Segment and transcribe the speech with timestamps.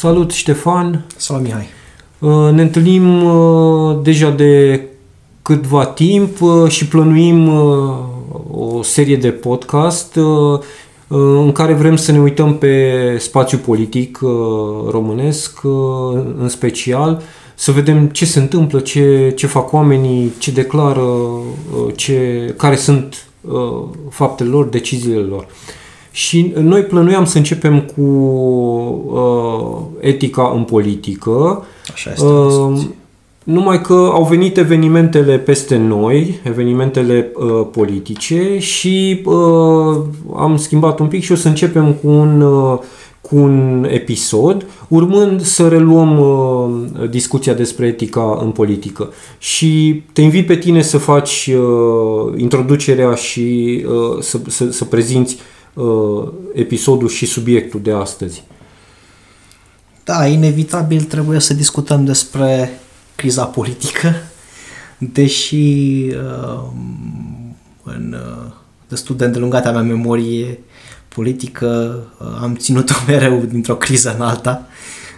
[0.00, 1.04] Salut Ștefan!
[1.16, 1.68] Salut Mihai!
[2.18, 4.82] Uh, ne întâlnim uh, deja de
[5.42, 7.48] câtva timp uh, și plănuim
[8.50, 10.18] o serie de podcast
[11.18, 14.18] în care vrem să ne uităm pe spațiul politic
[14.90, 15.60] românesc
[16.38, 17.22] în special,
[17.54, 21.02] să vedem ce se întâmplă, ce, ce fac oamenii, ce declară,
[21.96, 23.26] ce, care sunt
[24.10, 25.46] faptele lor, deciziile lor.
[26.10, 31.64] Și noi plănuiam să începem cu uh, etica în politică.
[31.92, 32.24] Așa este.
[32.24, 32.80] Uh,
[33.44, 39.96] numai că au venit evenimentele peste noi, evenimentele uh, politice și uh,
[40.36, 42.78] am schimbat un pic și o să începem cu un, uh,
[43.20, 49.12] cu un episod, urmând să reluăm uh, discuția despre etica în politică.
[49.38, 55.34] Și te invit pe tine să faci uh, introducerea și uh, să, să, să prezinți
[55.34, 55.40] uh,
[55.74, 58.42] uh, episodul și subiectul de astăzi.
[60.04, 62.80] Da, inevitabil trebuie să discutăm despre
[63.20, 64.14] criza politică,
[64.98, 65.54] deși
[66.08, 66.62] uh,
[67.82, 68.52] în uh,
[68.88, 70.58] destul de îndelungata mea memorie
[71.08, 74.66] politică uh, am ținut-o mereu dintr-o criză în alta.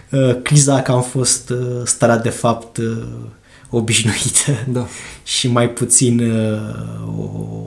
[0.09, 3.05] Uh, criza că am fost uh, starea de fapt uh,
[3.69, 4.87] obișnuită da.
[5.37, 6.59] și mai puțin uh,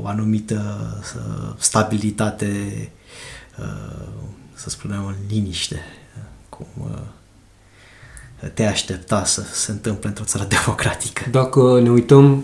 [0.03, 0.77] o anumită
[1.17, 2.53] uh, stabilitate,
[3.59, 4.07] uh,
[4.55, 5.81] să spunem, în liniște,
[6.49, 6.99] cum uh,
[8.55, 11.23] te aștepta să se întâmple într-o țară democratică.
[11.31, 12.43] Dacă ne uităm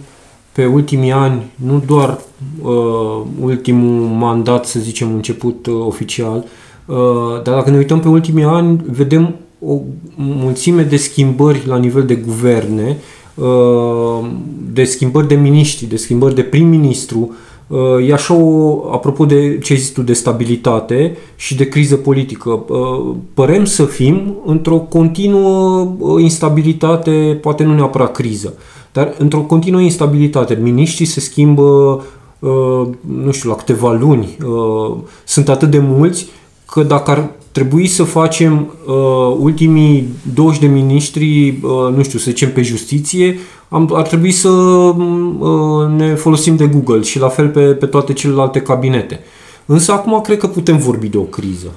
[0.53, 2.19] pe ultimii ani, nu doar
[2.63, 6.45] uh, ultimul mandat, să zicem, început uh, oficial,
[6.87, 9.35] uh, dar dacă ne uităm pe ultimii ani, vedem
[9.67, 9.79] o
[10.15, 14.31] mulțime de schimbări la nivel de guverne uh, Uh,
[14.73, 17.35] de schimbări de miniștri, de schimbări de prim-ministru, uh,
[18.07, 22.65] e așa o, apropo de ce ai zis tu, de stabilitate și de criză politică.
[22.69, 28.55] Uh, părem să fim într-o continuă instabilitate, poate nu neapărat criză,
[28.93, 30.59] dar într-o continuă instabilitate.
[30.63, 32.03] Miniștrii se schimbă,
[33.25, 34.37] nu știu, la câteva luni.
[35.25, 36.27] Sunt atât de mulți
[36.67, 42.31] că dacă ar trebui să facem uh, ultimii 20 de miniștri, uh, nu știu, să
[42.31, 43.39] zicem pe justiție,
[43.73, 48.13] am, ar trebui să uh, ne folosim de Google și la fel pe, pe toate
[48.13, 49.21] celelalte cabinete.
[49.67, 51.73] Însă acum cred că putem vorbi de o criză.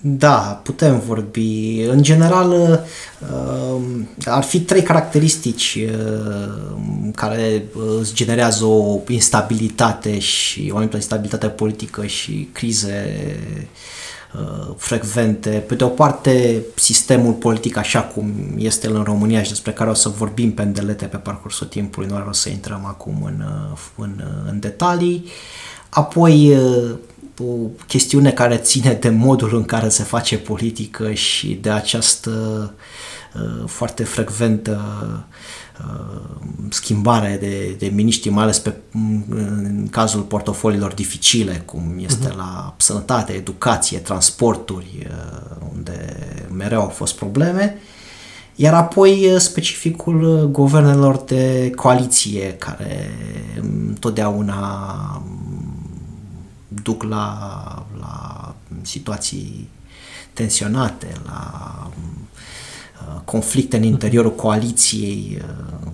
[0.00, 1.80] Da, putem vorbi.
[1.90, 2.80] În general,
[3.20, 3.80] uh,
[4.24, 7.64] ar fi trei caracteristici uh, care
[8.00, 13.16] îți generează o instabilitate și o anumită instabilitate politică și crize
[13.58, 13.97] Uh,
[14.76, 15.50] frecvente.
[15.50, 19.90] Pe de o parte, sistemul politic așa cum este el în România și despre care
[19.90, 23.78] o să vorbim pe îndelete pe parcursul timpului, nu o să intrăm acum în, uh,
[23.96, 25.24] în, uh, în detalii.
[25.88, 26.58] Apoi,
[27.38, 27.54] o
[27.86, 32.74] chestiune care ține de modul în care se face politică și de această
[33.66, 35.67] foarte frecventă Uh,
[36.68, 38.74] schimbare de, de miniștri, mai ales pe,
[39.28, 42.36] în cazul portofoliilor dificile, cum este uh-huh.
[42.36, 46.16] la sănătate, educație, transporturi, uh, unde
[46.52, 47.76] mereu au fost probleme.
[48.54, 53.10] Iar apoi uh, specificul guvernelor de coaliție, care
[53.60, 55.22] întotdeauna
[56.82, 59.68] duc la, la situații
[60.32, 61.90] tensionate, la
[63.24, 65.38] conflicte în interiorul coaliției.
[65.40, 65.90] Uh,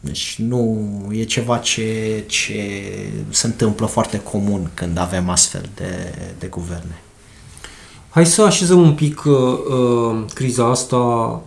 [0.00, 2.82] deci nu e ceva ce, ce
[3.28, 7.02] se întâmplă foarte comun când avem astfel de, de guverne.
[8.08, 11.42] Hai să așezăm un pic uh, uh, criza asta.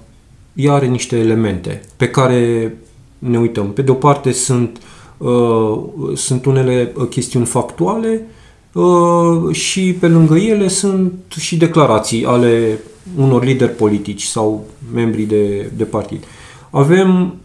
[0.54, 2.74] Ea are niște elemente pe care
[3.20, 3.72] ne uităm.
[3.72, 4.82] Pe de o parte sunt,
[5.18, 5.80] uh,
[6.16, 8.28] sunt unele chestiuni factuale
[8.74, 12.80] uh, și pe lângă ele sunt și declarații ale
[13.18, 16.24] unor lideri politici sau membrii de, de partid.
[16.70, 17.36] Avem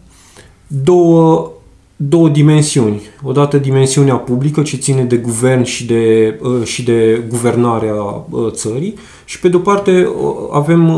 [0.67, 1.51] două,
[1.95, 3.01] două dimensiuni.
[3.23, 8.95] Odată dimensiunea publică ce ține de guvern și de, uh, și de guvernarea uh, țării
[9.25, 10.91] și pe de o parte uh, avem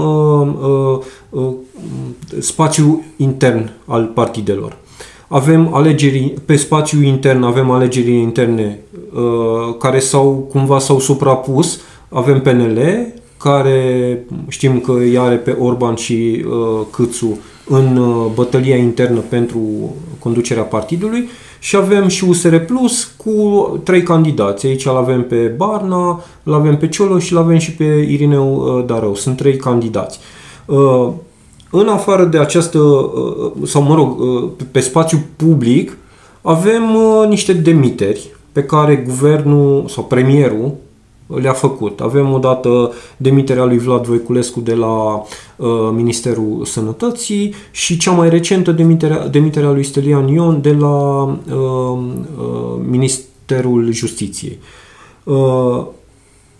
[2.39, 4.77] spațiul intern al partidelor.
[5.27, 8.79] Avem alegeri, pe spațiul intern avem alegerile interne
[9.79, 11.79] care s-au cumva s-au suprapus.
[12.09, 13.07] Avem PNL,
[13.39, 19.62] care știm că îi are pe Orban și uh, Câțu în uh, bătălia internă pentru
[20.19, 23.31] conducerea partidului și avem și USR Plus cu
[23.83, 24.65] trei candidați.
[24.65, 28.56] Aici îl avem pe Barna, îl avem pe Ciolo și îl avem și pe Irineu
[28.56, 29.15] uh, Darău.
[29.15, 30.19] Sunt trei candidați.
[30.65, 31.09] Uh,
[31.71, 34.21] în afară de această, uh, sau mă rog,
[34.71, 35.97] pe spațiu public,
[36.41, 36.83] avem
[37.30, 40.74] niște demiteri pe care guvernul sau premierul
[41.35, 41.99] le-a făcut.
[41.99, 45.13] Avem odată demiterea lui Vlad Voiculescu de la
[45.55, 51.99] uh, Ministerul Sănătății și cea mai recentă demiterea, demiterea lui Stelian Ion de la uh,
[52.37, 54.59] uh, Ministerul Justiției.
[55.23, 55.85] Uh,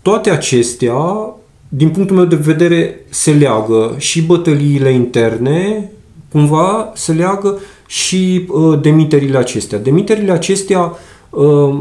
[0.02, 1.34] toate acestea,
[1.68, 5.90] din punctul meu de vedere, se leagă și bătăliile interne,
[6.32, 9.78] cumva se leagă și uh, demiterile acestea.
[9.78, 10.92] Demiterile acestea
[11.30, 11.80] uh,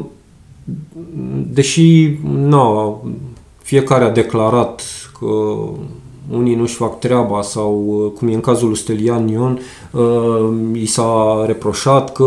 [1.52, 2.18] deși
[2.48, 2.98] na,
[3.62, 4.82] fiecare a declarat
[5.20, 5.56] că
[6.30, 7.74] unii nu-și fac treaba sau,
[8.18, 9.60] cum e în cazul lui Stelian Ion,
[9.92, 12.24] uh, i s-a reproșat că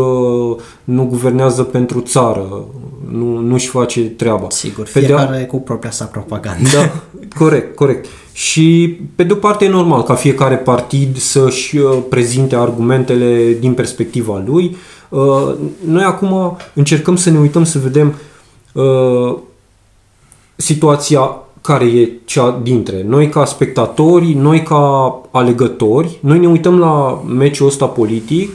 [0.83, 2.65] nu guvernează pentru țară,
[3.11, 4.47] nu, nu-și face treaba.
[4.49, 6.69] Sigur, fiecare de cu propria sa propagandă.
[6.73, 6.91] Da,
[7.37, 8.05] corect, corect.
[8.33, 13.73] Și pe de o parte e normal ca fiecare partid să-și uh, prezinte argumentele din
[13.73, 14.75] perspectiva lui.
[15.09, 15.53] Uh,
[15.87, 18.32] noi acum încercăm să ne uităm să vedem uh, Uh,
[20.55, 27.23] situația care e cea dintre noi ca spectatori, noi ca alegători, noi ne uităm la
[27.27, 28.49] meciul ăsta politic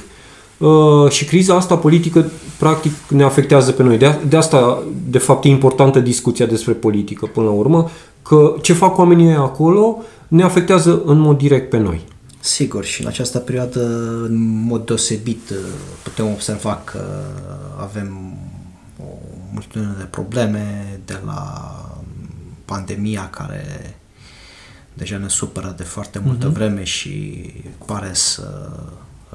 [0.58, 3.98] uh, și criza asta politică practic ne afectează pe noi.
[3.98, 7.90] De, de asta, de fapt, e importantă discuția despre politică până la urmă,
[8.22, 9.98] că ce fac oamenii acolo
[10.28, 12.00] ne afectează în mod direct pe noi.
[12.40, 13.80] Sigur, și în această perioadă,
[14.24, 15.56] în mod deosebit, uh,
[16.02, 17.00] putem observa că
[17.80, 18.36] avem
[19.52, 21.72] multitudine de probleme de la
[22.64, 23.94] pandemia care
[24.94, 26.52] deja ne supără de foarte multă uh-huh.
[26.52, 27.52] vreme și
[27.86, 28.70] pare să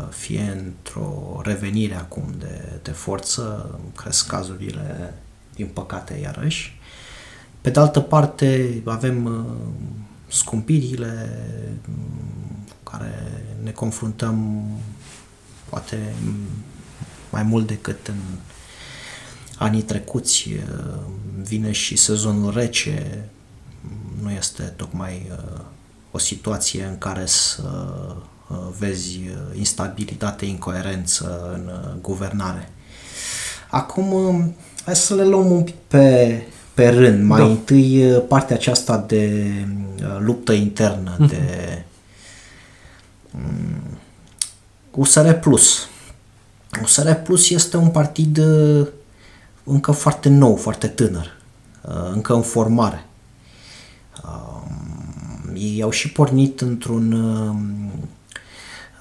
[0.10, 5.14] fie într-o revenire acum de, de forță, cresc cazurile,
[5.56, 6.80] din păcate, iarăși.
[7.62, 9.46] Pe de altă parte, avem uh,
[10.28, 11.30] scumpirile
[12.84, 14.68] cu care ne confruntăm
[15.70, 16.14] poate
[17.30, 18.20] mai mult decât în
[19.64, 20.50] anii trecuți
[21.44, 23.24] vine și sezonul rece,
[24.22, 25.32] nu este tocmai
[26.12, 27.88] o situație în care să
[28.80, 29.20] vezi
[29.58, 31.72] instabilitate, incoerență în
[32.02, 32.70] guvernare.
[33.70, 34.10] Acum,
[34.86, 36.42] hai să le luăm un pic pe,
[36.74, 37.24] pe rând.
[37.24, 37.46] Mai da.
[37.46, 39.54] întâi partea aceasta de
[40.20, 41.30] luptă internă, mm-hmm.
[41.30, 41.84] de
[44.92, 45.88] USR Plus.
[46.84, 48.42] USR Plus este un partid
[49.64, 51.38] încă foarte nou, foarte tânăr,
[51.82, 53.06] uh, încă în formare.
[54.24, 57.92] Um, ei au și pornit într-un um,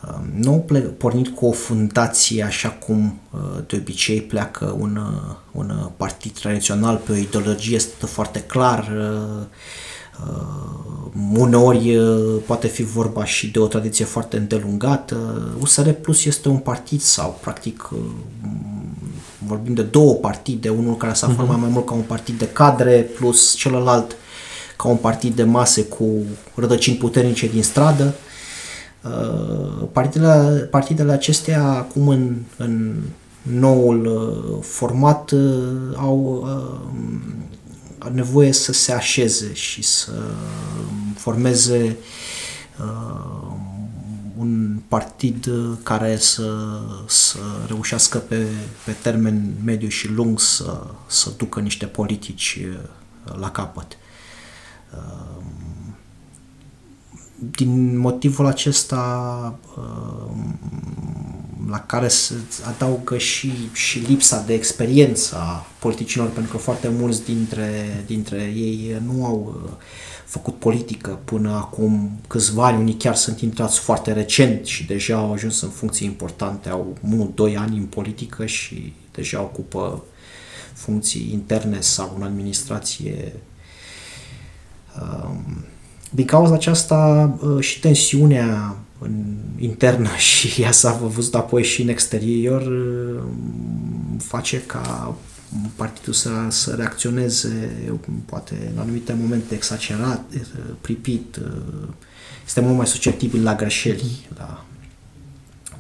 [0.09, 0.67] um, nu
[0.99, 6.97] pornit cu o fundație așa cum uh, de obicei pleacă un, uh, un partid tradițional
[6.97, 8.93] pe o ideologie foarte clar
[11.33, 11.99] uneori
[12.47, 15.49] poate fi vorba și de o tradiție foarte îndelungată.
[15.61, 17.91] USR Plus este un partid sau practic
[19.47, 21.37] vorbim de două partide, unul care s-a uh-huh.
[21.37, 24.17] format mai mult ca un partid de cadre plus celălalt
[24.77, 26.05] ca un partid de mase cu
[26.55, 28.15] rădăcini puternice din stradă.
[29.03, 33.03] Uh, partidele, partidele acestea acum în, în
[33.43, 36.47] noul uh, format uh, au
[38.13, 40.11] nevoie să se așeze și să
[41.17, 41.97] formeze
[44.39, 48.47] un partid uh, care să, să reușească pe,
[48.85, 53.97] pe termen mediu și lung să, să ducă niște politici uh, la capăt.
[54.97, 55.97] Um,
[57.51, 60.59] din motivul acesta um,
[61.69, 62.35] la care se
[62.67, 69.01] adaugă și, și lipsa de experiență a politicilor, pentru că foarte mulți dintre, dintre ei
[69.05, 69.71] nu au uh,
[70.33, 75.33] făcut politică până acum câțiva ani, unii chiar sunt intrați foarte recent și deja au
[75.33, 76.97] ajuns în funcții importante, au
[77.53, 80.05] 1-2 ani în politică și deja ocupă
[80.73, 83.33] funcții interne sau în administrație.
[85.01, 85.65] Um,
[86.11, 91.89] din cauza aceasta uh, și tensiunea în internă și ea s-a văzut apoi și în
[91.89, 93.23] exterior uh,
[94.19, 95.15] face ca
[95.77, 97.71] partidul să, să reacționeze,
[98.25, 100.23] poate în anumite momente exagerat,
[100.81, 101.41] pripit,
[102.45, 104.29] este mult mai susceptibil la greșeli.
[104.37, 104.65] La...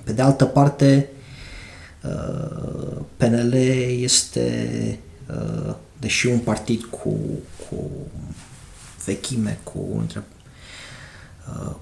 [0.04, 1.08] Pe de altă parte,
[3.16, 3.52] PNL
[4.00, 4.98] este,
[5.98, 7.18] deși un partid cu,
[7.68, 7.90] cu
[9.04, 10.22] vechime, cu între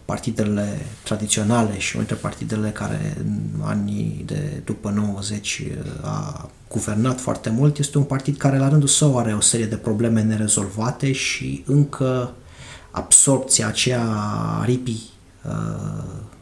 [0.05, 5.63] partidele tradiționale și unul dintre partidele care în anii de după 90
[6.03, 9.77] a guvernat foarte mult, este un partid care la rândul său are o serie de
[9.77, 12.33] probleme nerezolvate și încă
[12.91, 14.05] absorpția aceea
[14.65, 15.11] ripii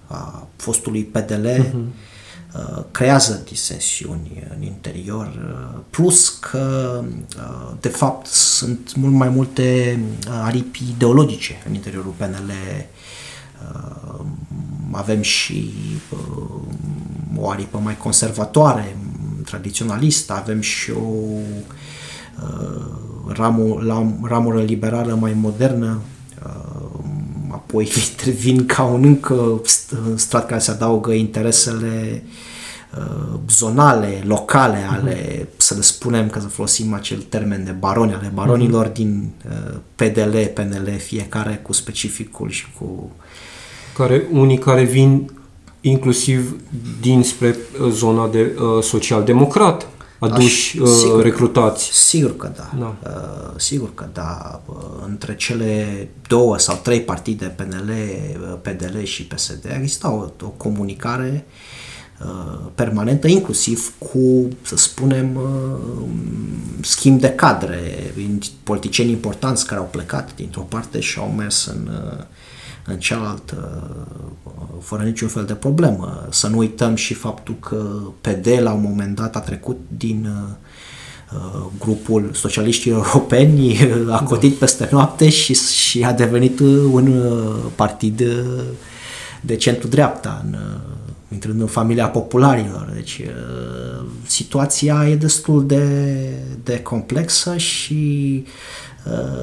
[0.06, 2.06] a fostului PDL uh-huh
[2.54, 7.04] Uh, creează disensiuni în interior, uh, plus că,
[7.37, 9.98] uh, de fapt, sunt mult mai multe
[10.28, 12.52] aripi ideologice în interiorul PNL.
[14.90, 15.70] Avem și
[17.36, 18.96] o aripă mai conservatoare,
[19.44, 21.38] tradiționalistă, avem și o
[24.22, 26.00] ramură liberală mai modernă,
[27.50, 29.60] apoi intervin ca un încă
[30.14, 32.22] strat care se adaugă interesele
[32.96, 35.56] uh, zonale, locale ale, uh-huh.
[35.56, 38.92] să le spunem, că să folosim acel termen de baroni, ale baronilor uh-huh.
[38.92, 43.10] din uh, PDL, PNL, fiecare cu specificul și cu...
[43.99, 45.31] Care, unii care vin
[45.81, 46.61] inclusiv
[47.00, 49.87] dinspre uh, zona de uh, social-democrat
[50.19, 51.88] aduși Aș, uh, sigur recrutați.
[51.88, 52.71] Că, sigur că da.
[52.78, 52.97] da.
[53.02, 54.62] Uh, sigur că da.
[54.67, 54.76] Uh,
[55.07, 61.47] între cele două sau trei partide, PNL, uh, PDL și PSD, exista o, o comunicare
[62.21, 66.05] uh, permanentă, inclusiv cu, să spunem, uh,
[66.81, 68.12] schimb de cadre,
[68.62, 72.26] politicieni importanți care au plecat dintr-o parte și au mers în uh, în
[72.97, 73.83] cealaltă
[74.80, 76.26] fără niciun fel de problemă.
[76.30, 77.87] Să nu uităm și faptul că
[78.21, 80.28] PD la un moment dat a trecut din
[81.33, 83.78] uh, grupul socialiștilor europeni,
[84.11, 86.61] a cotit peste noapte și, și a devenit
[86.92, 88.64] un uh, partid uh,
[89.40, 90.57] de centru-dreapta, în,
[91.33, 92.90] intrând în familia popularilor.
[92.95, 93.23] Deci
[94.26, 95.85] situația e destul de,
[96.62, 98.88] de complexă și uh, Uh,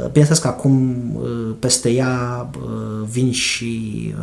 [0.08, 4.14] bineînțeles că acum uh, peste ea uh, vin și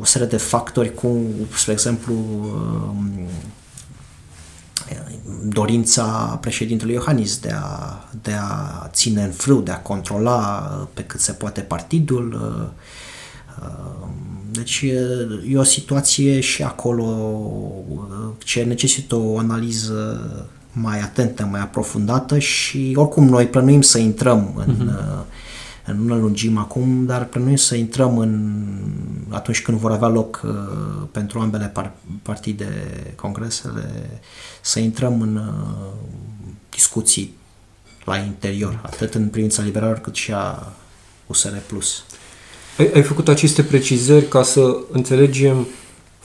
[0.00, 1.26] o serie de factori cum,
[1.56, 3.28] spre exemplu, um,
[5.44, 10.38] dorința președintelui Iohannis de a, de a ține în frâu, de a controla
[10.94, 12.40] pe cât se poate partidul.
[14.50, 14.84] Deci
[15.48, 17.06] e o situație și acolo
[18.38, 20.20] ce necesită o analiză
[20.80, 25.24] mai atentă, mai aprofundată și oricum noi plănuim să intrăm în, uh-huh.
[25.84, 28.62] în una lungim acum, dar plănuim să intrăm în
[29.28, 30.50] atunci când vor avea loc uh,
[31.12, 32.68] pentru ambele par, partide
[33.16, 34.10] congresele,
[34.60, 35.86] să intrăm în uh,
[36.70, 37.34] discuții
[38.04, 40.72] la interior, atât în privința liberală cât și a
[41.26, 41.52] USR+.
[42.78, 45.66] Ai, ai făcut aceste precizări ca să înțelegem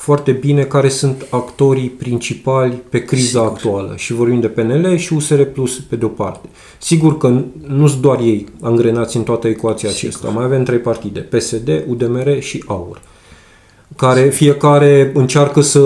[0.05, 3.45] foarte bine care sunt actorii principali pe criza Sigur.
[3.45, 6.50] actuală și vorbim de PNL și USR Plus pe de-o parte.
[6.77, 10.09] Sigur că nu sunt doar ei angrenați în toată ecuația Sigur.
[10.09, 13.01] aceasta, mai avem trei partide, PSD, UDMR și AUR
[13.95, 15.79] care fiecare încearcă să,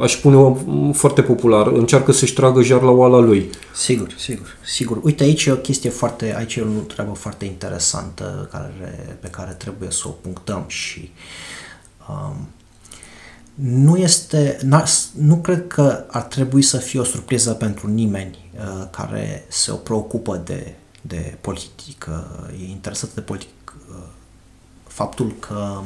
[0.00, 0.56] aș pune
[0.92, 3.50] foarte popular, încearcă să-și tragă jar la oala lui.
[3.74, 5.00] Sigur, sigur, sigur.
[5.02, 9.54] Uite, aici e o chestie foarte, aici e o treabă foarte interesantă care, pe care
[9.58, 11.10] trebuie să o punctăm și
[12.08, 12.48] um,
[13.54, 14.58] nu este,
[15.12, 20.42] nu cred că ar trebui să fie o surpriză pentru nimeni uh, care se preocupă
[20.44, 24.04] de, de politică, e interesat de politică, uh,
[24.86, 25.80] faptul că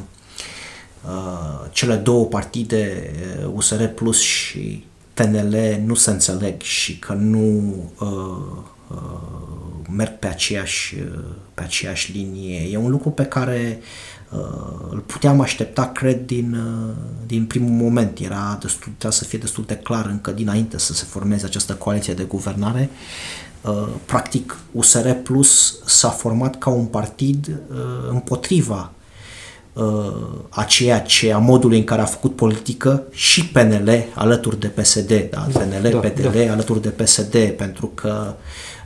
[1.04, 3.12] uh, cele două partide,
[3.52, 10.96] USR Plus și PNL, nu se înțeleg și că nu uh, uh, merg pe aceeași,
[11.54, 12.70] pe aceeași linie.
[12.70, 13.86] E un lucru pe care uh,
[14.90, 16.94] îl puteam aștepta, cred, din, uh,
[17.26, 18.18] din primul moment.
[18.18, 22.14] Era destul, trebuia să fie destul de clar încă dinainte să se formeze această coaliție
[22.14, 22.90] de guvernare.
[23.60, 27.60] Uh, practic, USR Plus s-a format ca un partid
[28.10, 28.92] împotriva
[30.48, 35.28] a ceea ce, a modului în care a făcut politică și PNL alături de PSD,
[35.30, 35.38] da?
[35.52, 36.52] PNL, da, PDL da.
[36.52, 38.77] alături de PSD, pentru că Uh,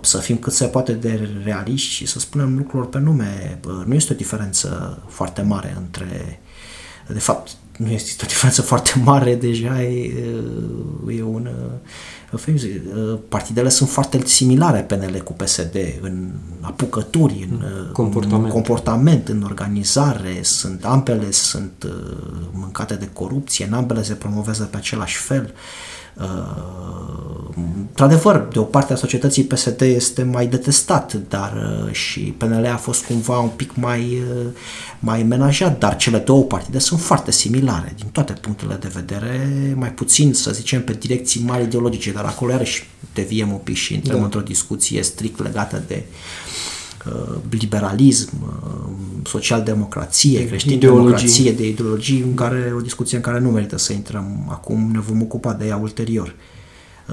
[0.00, 3.60] să fim cât se poate de realiști și să spunem lucrurilor pe nume.
[3.84, 6.40] Nu este o diferență foarte mare între...
[7.12, 10.12] De fapt, nu este o diferență foarte mare, deja e,
[11.04, 11.48] uh, e un...
[12.32, 19.42] Uh, partidele sunt foarte similare PNL cu PSD în apucături, în comportament, în, comportament, în
[19.42, 21.86] organizare, sunt ambele sunt
[22.52, 25.42] mâncate de corupție, în ambele se promovează pe același fel.
[25.44, 25.95] Uh, Uh,
[27.98, 31.52] într-adevăr, de o parte a societății PSD este mai detestat, dar
[31.86, 34.46] uh, și PNL a fost cumva un pic mai, uh,
[34.98, 39.92] mai menajat, dar cele două partide sunt foarte similare din toate punctele de vedere, mai
[39.92, 44.18] puțin, să zicem, pe direcții mari ideologice, dar acolo iarăși deviem un pic și intrăm
[44.18, 44.24] da.
[44.24, 46.04] într-o discuție strict legată de
[47.50, 48.30] liberalism,
[49.24, 54.90] social-democrație, creștin-democrație, de ideologii, în care, o discuție în care nu merită să intrăm acum,
[54.92, 56.34] ne vom ocupa de ea ulterior.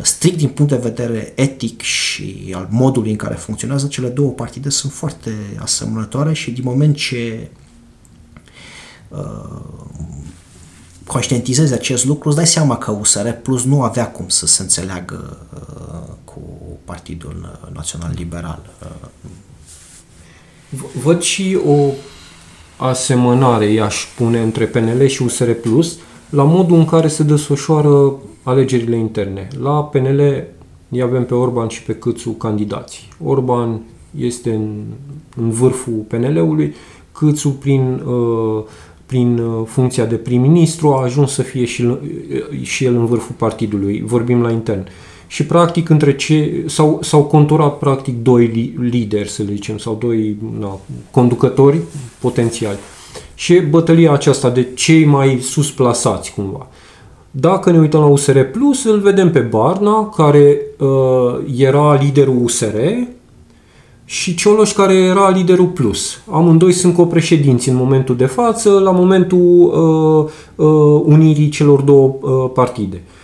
[0.01, 4.69] Strict din punct de vedere etic și al modului în care funcționează, cele două partide
[4.69, 7.49] sunt foarte asemănătoare și din moment ce
[9.09, 9.61] uh,
[11.07, 15.47] conștientizezi acest lucru, îți dai seama că USR Plus nu avea cum să se înțeleagă
[15.53, 16.41] uh, cu
[16.85, 18.69] Partidul Național Liberal.
[18.81, 19.09] Uh,
[21.03, 21.91] Văd și o
[22.77, 25.97] asemănare, i-aș pune, între PNL și USR Plus
[26.29, 28.13] la modul în care se desfășoară
[28.43, 29.47] alegerile interne.
[29.61, 30.43] La PNL
[30.89, 33.09] îi avem pe Orban și pe Câțu candidați.
[33.23, 33.81] Orban
[34.17, 34.81] este în,
[35.37, 36.73] în vârful PNL-ului,
[37.11, 38.63] Câțu prin, uh,
[39.05, 41.97] prin uh, funcția de prim-ministru a ajuns să fie și, uh,
[42.61, 44.03] și el în vârful partidului.
[44.05, 44.79] Vorbim la intern.
[44.79, 49.97] Uh, și practic între ce s-au, s-au conturat practic doi lideri, să le zicem, sau
[49.99, 50.79] doi na,
[51.11, 51.79] conducători
[52.19, 52.77] potențiali.
[53.35, 56.67] Și bătălia aceasta de cei mai sus plasați cumva.
[57.31, 60.87] Dacă ne uităm la USR Plus, îl vedem pe Barna, care uh,
[61.57, 62.77] era liderul USR,
[64.05, 66.19] și Cioloș, care era liderul Plus.
[66.31, 69.39] Amândoi sunt copreședinți în momentul de față, la momentul
[70.57, 72.95] uh, uh, unirii celor două uh, partide.
[72.95, 73.21] Uh, Uh,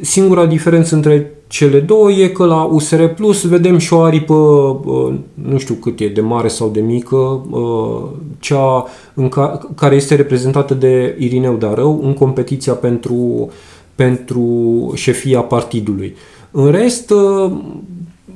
[0.00, 5.14] singura diferență între cele două e că la USR Plus vedem și o aripă, uh,
[5.34, 8.02] nu știu cât e, de mare sau de mică, uh,
[8.38, 13.50] cea în ca, care este reprezentată de Irineu Darău în competiția pentru,
[13.94, 16.16] pentru șefia partidului.
[16.50, 17.12] În rest,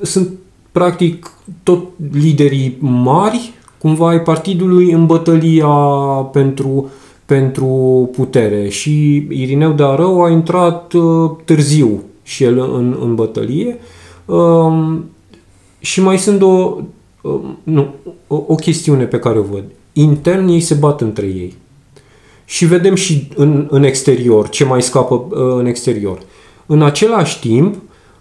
[0.02, 0.28] sunt
[0.72, 1.30] practic
[1.62, 1.82] tot
[2.12, 5.68] liderii mari, cumva ai partidului în bătălia
[6.32, 6.90] pentru uh,
[7.26, 13.78] pentru putere și Irineu de Arău a intrat uh, târziu și el în, în bătălie
[14.24, 14.98] uh,
[15.78, 16.76] și mai sunt o,
[17.20, 17.94] uh, nu,
[18.26, 19.64] o, o chestiune pe care o văd.
[19.92, 21.54] Intern ei se bat între ei
[22.44, 25.28] și vedem și în, în exterior ce mai scapă uh,
[25.58, 26.18] în exterior.
[26.66, 27.74] În același timp,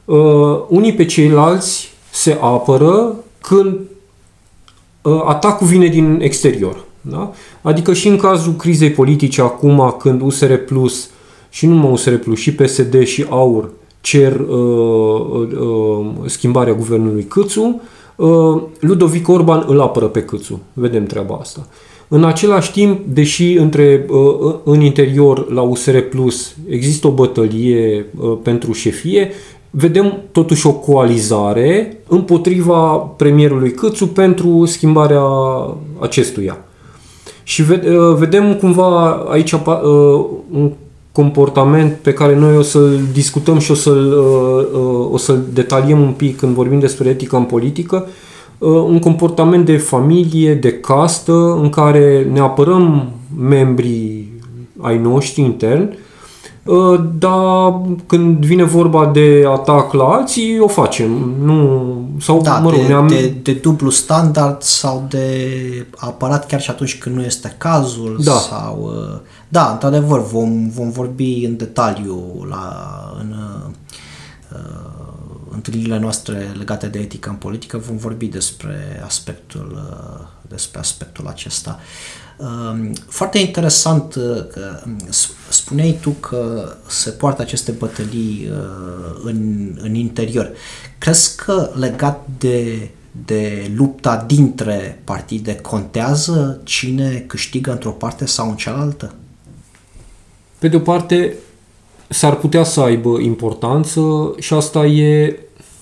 [0.05, 3.79] uh, unii pe ceilalți se apără când
[5.01, 6.83] uh, atacul vine din exterior.
[7.10, 7.31] Da?
[7.62, 11.10] Adică și în cazul crizei politice acum, când USR Plus
[11.49, 13.69] și nu numai USR Plus, și PSD și AUR
[14.01, 14.58] cer uh,
[15.32, 17.82] uh, uh, schimbarea guvernului Câțu,
[18.15, 20.62] uh, Ludovic Orban îl apără pe Câțu.
[20.73, 21.67] Vedem treaba asta.
[22.08, 28.38] În același timp, deși între, uh, în interior la USR Plus există o bătălie uh,
[28.43, 29.32] pentru șefie,
[29.69, 35.23] vedem totuși o coalizare împotriva premierului Câțu pentru schimbarea
[35.99, 36.58] acestuia.
[37.43, 39.62] Și uh, vedem cumva aici uh,
[40.51, 40.71] un
[41.12, 44.13] comportament pe care noi o să-l discutăm și o să-l,
[44.73, 48.08] uh, o să-l detaliem un pic când vorbim despre etică în politică,
[48.60, 54.32] un comportament de familie, de castă, în care ne apărăm membrii
[54.82, 56.12] ai noștri interni, Uh,
[57.17, 61.12] dar când vine vorba de atac la alții, o facem.
[61.41, 63.08] Nu, sau, da, mă rog, de, ne-am...
[63.08, 65.47] de, de dublu standard sau de
[65.95, 68.19] aparat chiar și atunci când nu este cazul.
[68.23, 68.32] Da.
[68.32, 72.88] Sau, uh, da, într-adevăr, vom, vom vorbi în detaliu la,
[73.19, 74.60] în uh,
[75.49, 81.80] întâlnirile noastre legate de etică în politică, vom vorbi despre aspectul, uh, despre aspectul acesta.
[81.80, 82.22] Uh, Ehm,
[83.08, 84.97] foarte interesant uh, că um,
[85.49, 90.51] spuneai tu că se poartă aceste bătălii uh, în, în interior.
[90.97, 92.89] Crezi că legat de,
[93.25, 99.13] de lupta dintre partide contează cine câștigă într-o parte sau în cealaltă?
[100.60, 101.36] Pe de o parte,
[102.10, 104.01] s-ar putea să aibă importanță
[104.39, 105.39] și asta e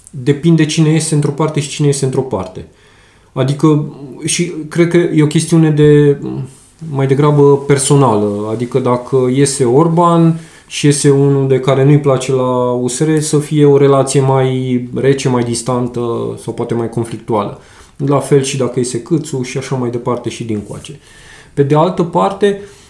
[0.09, 2.67] depinde cine este într-o parte și cine este într-o parte.
[3.33, 3.93] Adică,
[4.25, 6.17] și cred că e o chestiune de
[6.91, 12.71] mai degrabă personală, adică dacă iese Orban și iese unul de care nu-i place la
[12.71, 16.01] USR, să fie o relație mai rece, mai distantă
[16.43, 17.59] sau poate mai conflictuală.
[17.97, 20.99] La fel și dacă iese Câțu și așa mai departe și din coace.
[21.53, 22.80] Pe de altă parte, uh,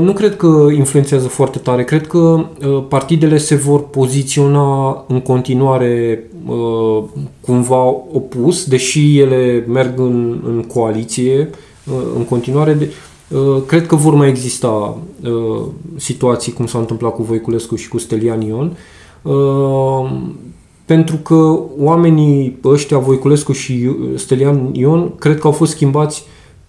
[0.00, 1.84] nu cred că influențează foarte tare.
[1.84, 7.02] Cred că uh, partidele se vor poziționa în continuare uh,
[7.40, 11.50] cumva opus, deși ele merg în, în coaliție
[12.16, 12.90] în continuare.
[13.66, 14.98] Cred că vor mai exista
[15.96, 18.76] situații cum s-a întâmplat cu Voiculescu și cu Stelian Ion,
[20.84, 26.24] pentru că oamenii ăștia, Voiculescu și Stelian Ion, cred că au fost schimbați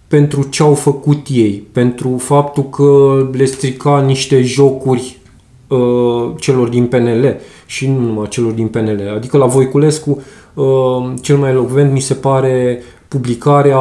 [0.08, 5.18] pentru ce au făcut ei, pentru faptul că le strica niște jocuri
[5.68, 9.12] uh, celor din PNL și nu numai celor din PNL.
[9.16, 10.22] Adică la Voiculescu
[11.20, 13.80] cel mai elocvent mi se pare publicarea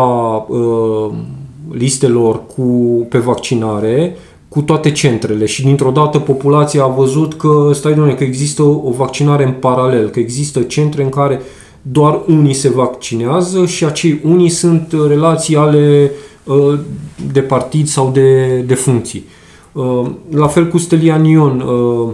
[1.71, 2.61] listelor cu,
[3.09, 4.15] pe vaccinare
[4.49, 8.91] cu toate centrele și dintr-o dată populația a văzut că, stai doamne, că există o
[8.97, 11.41] vaccinare în paralel, că există centre în care
[11.91, 16.11] doar unii se vaccinează și acei unii sunt relații ale
[16.43, 16.79] uh,
[17.31, 19.25] de partid sau de, de funcții.
[19.71, 22.13] Uh, la fel cu Stelian Ion, uh,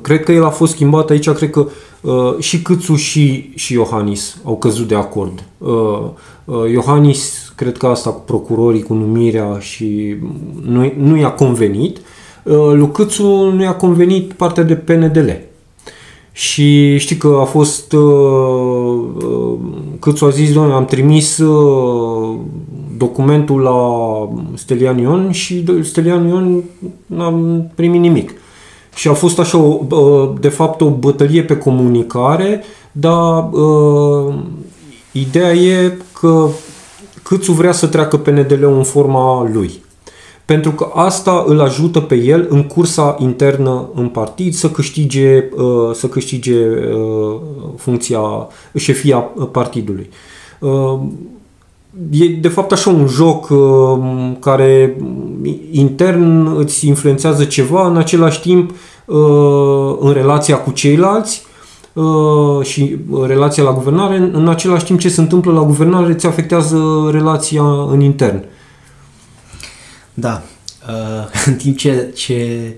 [0.00, 1.66] cred că el a fost schimbat aici, cred că
[2.38, 5.44] și Câțu și, și Iohannis au căzut de acord.
[6.72, 10.16] Iohannis, cred că asta cu procurorii, cu numirea și
[10.66, 11.98] nu, nu i-a convenit.
[12.72, 15.30] Lui Câțu nu i-a convenit partea de PNDL.
[16.32, 18.00] Și știi că a fost uh,
[19.24, 19.54] uh,
[19.98, 22.36] cât a zis, doamne, am trimis uh,
[22.96, 23.78] documentul la
[24.54, 26.64] Stelian Ion și Stelian Ion
[27.06, 28.32] n-am primit nimic.
[28.94, 29.80] Și a fost așa,
[30.40, 32.62] de fapt, o bătălie pe comunicare,
[32.92, 33.48] dar
[35.12, 36.48] ideea e că
[37.22, 39.82] Câțu vrea să treacă PNDL-ul în forma lui
[40.50, 45.90] pentru că asta îl ajută pe el în cursa internă în partid să câștige, uh,
[45.92, 47.36] să câștige uh,
[47.76, 48.20] funcția,
[48.76, 49.16] șefia
[49.52, 50.10] partidului.
[50.58, 50.98] Uh,
[52.10, 53.48] e de fapt așa un joc
[54.40, 54.96] care
[55.70, 58.70] intern îți influențează ceva, în același timp
[60.00, 61.46] în relația cu ceilalți
[62.62, 67.64] și relația la guvernare, în același timp ce se întâmplă la guvernare îți afectează relația
[67.90, 68.44] în intern.
[70.20, 70.42] Da.
[70.88, 72.72] Uh, în timp ce, ce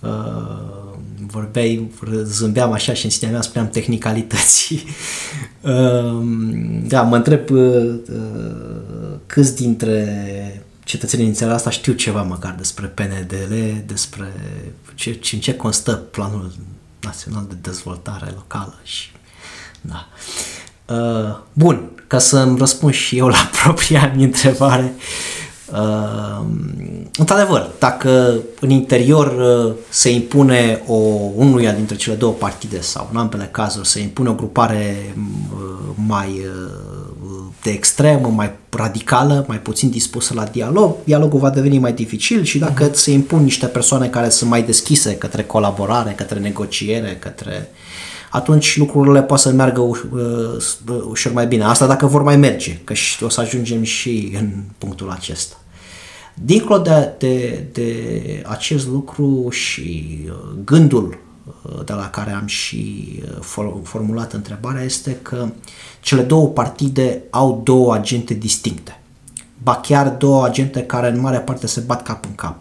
[0.00, 0.90] uh,
[1.26, 1.90] vorbeai,
[2.22, 4.84] zâmbeam așa și în sinea mea spuneam tehnicalități.
[5.60, 6.22] uh,
[6.92, 7.94] da, mă întreb uh,
[9.26, 13.54] câți dintre cetățenii din țara asta știu ceva măcar despre PNDL,
[13.86, 14.32] despre
[14.94, 16.52] ce, în ce constă planul
[17.00, 19.10] național de dezvoltare locală și
[19.80, 20.08] da.
[20.94, 25.41] Uh, bun, ca să-mi răspund și eu la propria mi întrebare, uh,
[25.72, 26.44] Uh,
[27.18, 30.94] într-adevăr, dacă în interior uh, se impune o,
[31.34, 36.28] unuia dintre cele două partide sau în ambele cazuri se impune o grupare uh, mai
[36.28, 42.42] uh, de extremă, mai radicală, mai puțin dispusă la dialog, dialogul va deveni mai dificil
[42.42, 42.94] și dacă uh-huh.
[42.94, 47.70] se impun niște persoane care sunt mai deschise către colaborare, către negociere, către
[48.30, 49.80] atunci lucrurile pot să meargă
[51.08, 51.64] ușor mai bine.
[51.64, 55.56] Asta dacă vor mai merge, că o să ajungem și în punctul acesta.
[56.34, 61.18] Dincolo de, de, de acest lucru și uh, gândul
[61.62, 63.06] uh, de la care am și
[63.38, 65.48] uh, formulat întrebarea este că
[66.00, 69.00] cele două partide au două agente distincte.
[69.62, 72.60] Ba chiar două agente care în mare parte se bat cap în cap.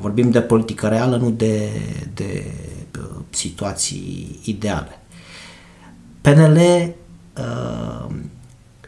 [0.00, 1.70] Vorbim de politică reală, nu de,
[2.14, 2.44] de
[3.30, 5.00] situații ideale.
[6.20, 6.58] PNL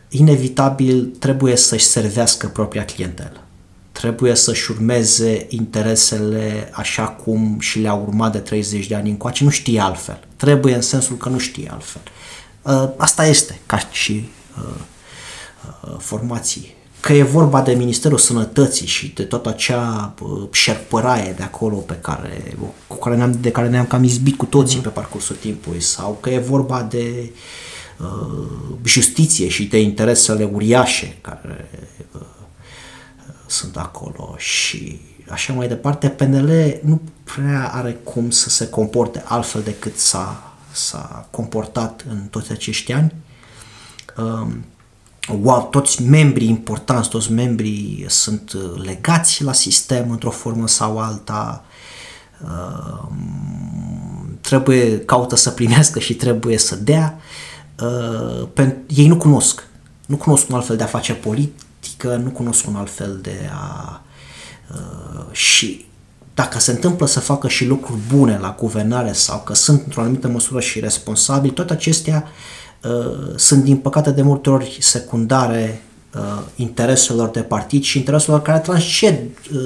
[0.09, 3.43] inevitabil trebuie să-și servească propria clientelă.
[3.93, 9.45] Trebuie să-și urmeze interesele așa cum și le-a urmat de 30 de ani încoace.
[9.45, 10.21] Nu știe altfel.
[10.37, 12.03] Trebuie în sensul că nu știe altfel.
[12.63, 14.75] Uh, asta este ca și uh,
[15.85, 16.77] uh, formații.
[17.01, 20.15] Că e vorba de Ministerul Sănătății și de toată acea
[20.53, 22.55] șerpăraie de acolo pe care,
[22.87, 24.83] cu care ne-am, de care ne-am cam izbit cu toții mm-hmm.
[24.83, 27.78] pe parcursul timpului sau că e vorba de uh, Uh,
[28.85, 31.71] justiție și de interesele uriașe care
[32.13, 32.21] uh,
[33.47, 39.63] sunt acolo și așa mai departe, PNL nu prea are cum să se comporte altfel
[39.63, 43.15] decât s-a, s-a comportat în toți acești ani.
[44.17, 44.65] Um,
[45.41, 48.53] wow, toți membrii importanți, toți membrii sunt
[48.85, 51.65] legați la sistem într-o formă sau alta,
[52.43, 57.48] um, trebuie, caută să primească și trebuie să dea uh,
[58.87, 59.67] ei nu cunosc.
[60.07, 63.51] Nu cunosc un alt fel de a face politică, nu cunosc un alt fel de
[63.53, 64.03] a...
[64.75, 65.87] Uh, și
[66.35, 70.29] dacă se întâmplă să facă și lucruri bune la guvernare sau că sunt într-o anumită
[70.29, 72.25] măsură și responsabili, toate acestea
[72.83, 75.83] uh, sunt din păcate de multe ori secundare
[76.15, 79.19] uh, intereselor de partid și intereselor care transced
[79.53, 79.59] uh,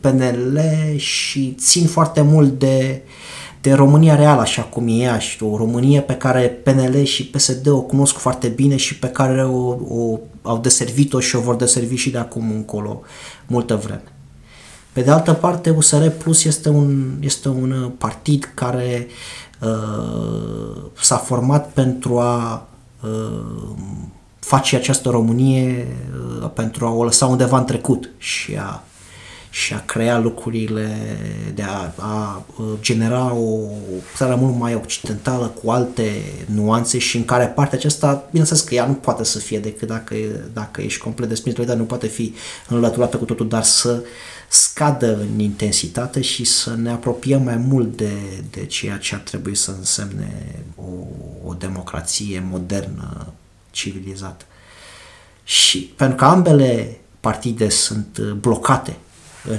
[0.00, 0.60] PNL
[0.96, 5.56] și țin foarte mult de uh, de România reală așa cum e ea și o
[5.56, 10.18] Românie pe care PNL și PSD o cunosc foarte bine și pe care o, o
[10.42, 13.00] au deservit-o și o vor deservi și de acum încolo
[13.46, 14.02] multă vreme.
[14.92, 19.06] Pe de altă parte, USR Plus este un, este un partid care
[19.60, 22.66] uh, s-a format pentru a
[23.02, 23.40] uh,
[24.38, 25.96] face această Românie,
[26.42, 28.82] uh, pentru a o lăsa undeva în trecut și a
[29.58, 31.18] și a crea lucrurile,
[31.54, 32.44] de a, a
[32.80, 33.70] genera o
[34.16, 38.86] țară mult mai occidentală cu alte nuanțe și în care partea aceasta, bineînțeles că ea
[38.86, 40.14] nu poate să fie decât dacă,
[40.52, 42.34] dacă ești complet desprins, dar nu poate fi
[42.68, 44.02] înlăturată cu totul, dar să
[44.48, 48.12] scadă în intensitate și să ne apropiem mai mult de,
[48.50, 50.90] de ceea ce ar trebui să însemne o,
[51.48, 53.32] o democrație modernă,
[53.70, 54.44] civilizată.
[55.44, 58.96] Și pentru că ambele partide sunt blocate
[59.50, 59.58] în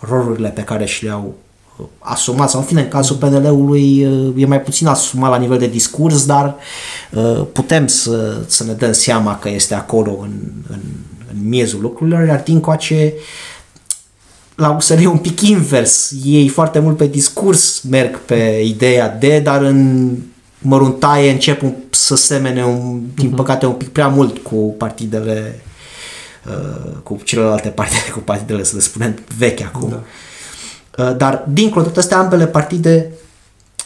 [0.00, 1.34] rolurile pe care și le-au
[1.78, 5.58] uh, asumat, sau în fine, în cazul PNL-ului uh, e mai puțin asumat la nivel
[5.58, 6.54] de discurs, dar
[7.12, 10.32] uh, putem să, să ne dăm seama că este acolo în,
[10.68, 10.80] în,
[11.30, 13.12] în miezul lucrurilor, iar din coace
[14.54, 16.12] la USR e un pic invers.
[16.24, 20.10] Ei foarte mult pe discurs merg pe ideea de, dar în
[20.58, 23.36] măruntaie încep să semene, un, din mhm.
[23.36, 25.67] păcate, un pic prea mult cu partidele Uh,
[27.02, 29.88] cu celelalte partide, cu partidele, să le spunem, vechi acum.
[29.88, 30.02] Da.
[31.04, 33.12] Uh, dar, dincolo de astea, ambele partide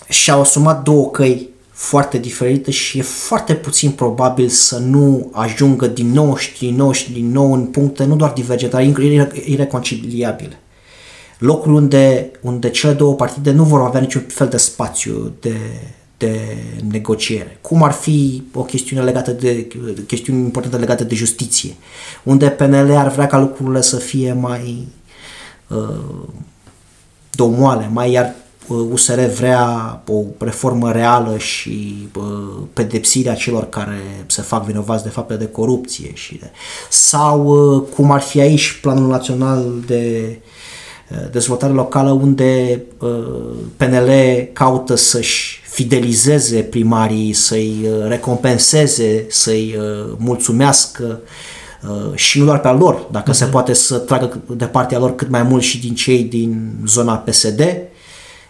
[0.08, 6.12] și-au asumat două căi foarte diferite și e foarte puțin probabil să nu ajungă din
[6.12, 9.04] nou și din nou și din nou în puncte nu doar divergente, dar
[9.44, 10.60] ireconciliabile.
[11.38, 15.56] Locuri unde, unde cele două partide nu vor avea niciun fel de spațiu de,
[16.26, 16.56] de
[16.90, 19.66] negociere, cum ar fi o chestiune legată de
[20.06, 21.74] chestiuni importante legate de justiție,
[22.22, 24.88] unde PNL ar vrea ca lucrurile să fie mai
[25.68, 26.28] uh,
[27.30, 28.34] domoale, mai iar
[28.66, 35.08] USR uh, vrea o reformă reală și uh, pedepsirea celor care se fac vinovați de
[35.08, 36.50] fapte de corupție și de,
[36.90, 40.36] sau uh, cum ar fi aici planul național de
[41.10, 43.08] uh, dezvoltare locală unde uh,
[43.76, 44.10] PNL
[44.52, 51.20] caută să-și fidelizeze primarii, să-i uh, recompenseze, să-i uh, mulțumească
[51.88, 53.34] uh, și nu doar pe al lor, dacă uh-huh.
[53.34, 53.52] se mhm.
[53.52, 57.62] poate să tragă de partea lor cât mai mult și din cei din zona PSD,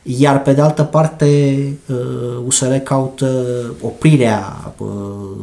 [0.03, 1.57] iar pe de altă parte
[2.47, 3.45] USR uh, caută
[3.81, 4.89] oprirea uh,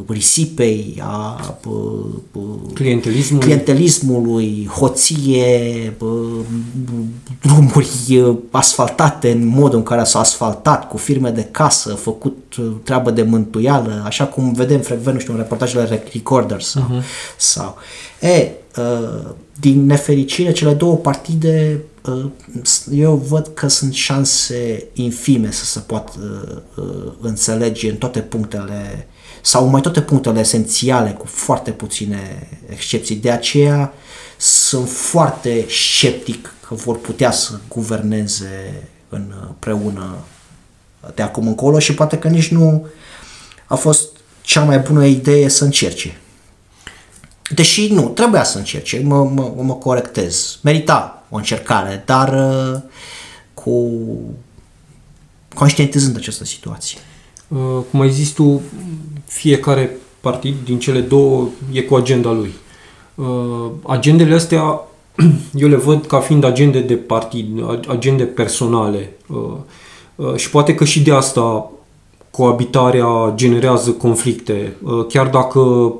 [0.08, 2.44] risipei, a uh,
[2.74, 5.92] clientelismului, clientelismului hoție,
[7.42, 7.88] drumuri
[8.50, 14.02] asfaltate în modul în care s-au asfaltat, cu firme de casă, făcut treabă de mântuială,
[14.04, 17.04] așa cum vedem frecvent, nu știu, în reportajele Recorders sau, uh-huh.
[17.36, 17.76] sau.
[18.20, 18.50] E,
[19.60, 21.89] din nefericire, cele două partide Uh,
[22.90, 26.12] eu văd că sunt șanse infime să se poată
[26.76, 29.06] uh, uh, înțelege în toate punctele
[29.42, 33.16] sau mai toate punctele esențiale cu foarte puține excepții.
[33.16, 33.92] De aceea
[34.36, 40.18] sunt foarte sceptic că vor putea să guverneze împreună
[41.14, 42.86] de acum încolo și poate că nici nu
[43.66, 44.08] a fost
[44.40, 46.20] cea mai bună idee să încerce.
[47.54, 50.58] Deși nu, trebuia să încerce, mă, mă, mă corectez.
[50.62, 52.80] Merita o încercare, dar uh,
[53.54, 53.90] cu
[55.54, 56.98] conștientizând această situație.
[57.48, 57.58] Uh,
[57.90, 58.60] cum ai zis tu,
[59.26, 62.52] fiecare partid din cele două e cu agenda lui.
[63.14, 64.80] Uh, agendele astea
[65.54, 67.46] eu le văd ca fiind agende de partid,
[67.88, 69.12] agende personale
[70.36, 71.70] și poate că și de asta
[72.30, 74.76] coabitarea generează conflicte,
[75.08, 75.92] chiar dacă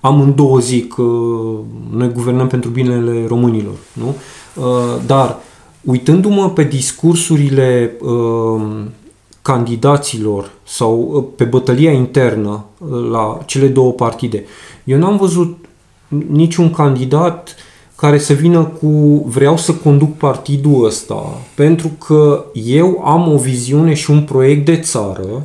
[0.00, 1.02] amândouă zic că
[1.90, 4.14] noi guvernăm pentru binele românilor, nu?
[4.54, 4.64] Uh,
[5.06, 5.38] dar
[5.80, 8.62] uitându-mă pe discursurile uh,
[9.42, 12.64] candidaților sau uh, pe bătălia internă
[13.10, 14.44] la cele două partide,
[14.84, 15.56] eu n-am văzut
[16.28, 17.56] niciun candidat
[17.96, 23.94] care să vină cu vreau să conduc partidul ăsta pentru că eu am o viziune
[23.94, 25.42] și un proiect de țară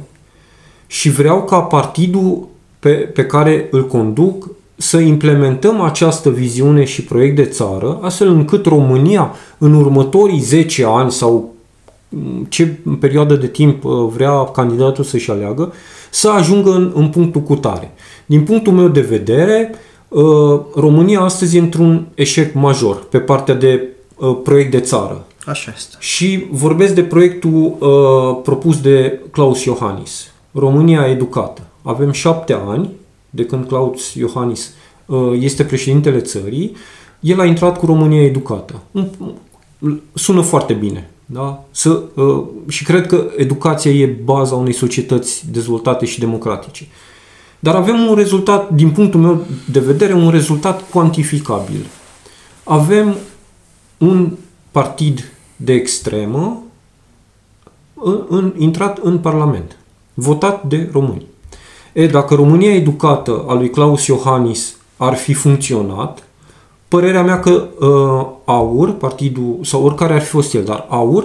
[0.87, 2.47] și vreau ca partidul
[2.79, 8.65] pe, pe care îl conduc să implementăm această viziune și proiect de țară, astfel încât
[8.65, 11.55] România în următorii 10 ani sau
[12.09, 15.73] mm, ce perioadă de timp uh, vrea candidatul să-și aleagă,
[16.09, 17.93] să ajungă în, în punctul cutare.
[18.25, 19.71] Din punctul meu de vedere,
[20.07, 23.87] uh, România astăzi e într-un eșec major pe partea de
[24.17, 25.25] uh, proiect de țară.
[25.45, 25.95] Așa este.
[25.99, 27.75] Și vorbesc de proiectul
[28.43, 30.31] propus de Claus Iohannis.
[30.51, 31.61] România educată.
[31.81, 32.89] Avem șapte ani
[33.37, 34.73] de când Claus Iohannis
[35.05, 36.75] uh, este președintele țării,
[37.19, 38.81] el a intrat cu România educată.
[40.13, 41.09] Sună foarte bine.
[41.25, 41.63] Da?
[41.71, 46.87] Să, uh, și cred că educația e baza unei societăți dezvoltate și democratice.
[47.59, 51.85] Dar avem un rezultat, din punctul meu de vedere, un rezultat cuantificabil.
[52.63, 53.15] Avem
[53.97, 54.31] un
[54.71, 56.63] partid de extremă
[57.93, 59.77] în, în, intrat în Parlament,
[60.13, 61.25] votat de români.
[61.97, 66.27] E, dacă România educată a lui Claus Iohannis ar fi funcționat,
[66.87, 71.23] părerea mea că uh, AUR, partidul, sau oricare ar fi fost el, dar AUR,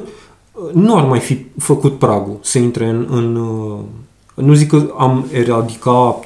[0.52, 3.06] uh, nu ar mai fi făcut pragul să intre în...
[3.10, 3.78] în uh,
[4.34, 6.24] nu zic că am eradicat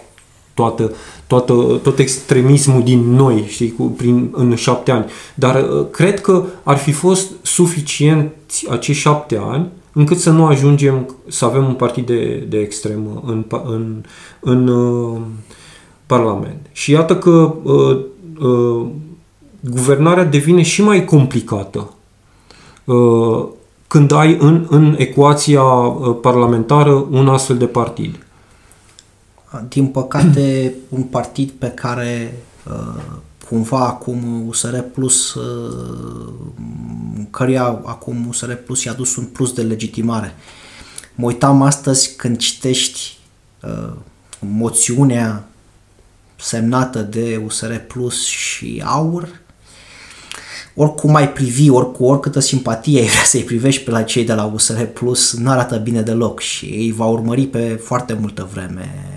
[0.54, 0.92] toată,
[1.26, 5.04] toată, tot extremismul din noi, știi, cu, prin, în șapte ani.
[5.34, 11.16] Dar uh, cred că ar fi fost suficienți acești șapte ani încât să nu ajungem
[11.28, 14.04] să avem un partid de, de extremă în, în,
[14.40, 15.20] în uh,
[16.06, 16.66] Parlament.
[16.72, 18.00] Și iată că uh,
[18.40, 18.86] uh,
[19.60, 21.92] guvernarea devine și mai complicată
[22.84, 23.46] uh,
[23.86, 28.18] când ai în, în ecuația uh, parlamentară un astfel de partid.
[29.68, 33.02] Din păcate, un partid pe care uh,
[33.48, 36.32] cumva acum USR Plus, uh,
[37.30, 40.34] căruia acum USR Plus i-a dus un plus de legitimare.
[41.14, 43.18] Mă uitam astăzi când citești
[43.62, 43.92] uh,
[44.38, 45.48] moțiunea
[46.36, 49.40] semnată de USR Plus și AUR,
[50.74, 54.44] oricum ai privi, oricum, oricâtă simpatie ai vrea să-i privești pe la cei de la
[54.44, 59.08] USR Plus, nu arată bine deloc și ei va urmări pe foarte multă vreme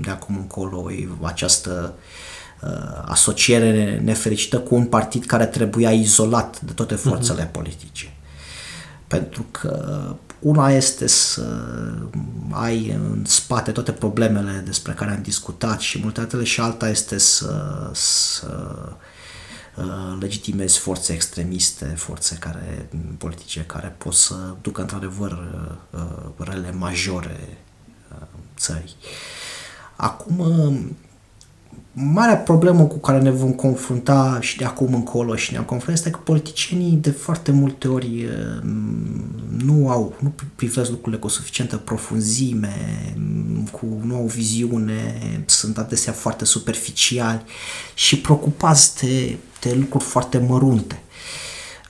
[0.00, 0.90] de acum încolo
[1.22, 2.17] această uh,
[3.04, 7.08] asociere nefericită cu un partid care trebuia izolat de toate mhm.
[7.08, 7.52] forțele uh-huh.
[7.52, 8.12] politice.
[9.06, 10.02] Pentru că
[10.38, 11.64] una este să
[12.50, 17.18] ai în spate toate problemele despre care am discutat și multe altele și alta este
[17.18, 18.68] să, să
[19.76, 25.38] uh, legitimezi forțe extremiste, forțe care, politice care pot să ducă într-adevăr
[25.90, 27.58] uh, rele majore
[28.56, 28.96] țării.
[29.96, 30.96] Acum,
[32.00, 36.10] marea problemă cu care ne vom confrunta și de acum încolo și ne-am confruntat este
[36.10, 38.28] că politicienii de foarte multe ori
[39.64, 42.74] nu au, nu privesc lucrurile cu o suficientă profunzime,
[43.70, 47.42] cu, nu au viziune, sunt adesea foarte superficiali
[47.94, 51.02] și preocupați de, de lucruri foarte mărunte.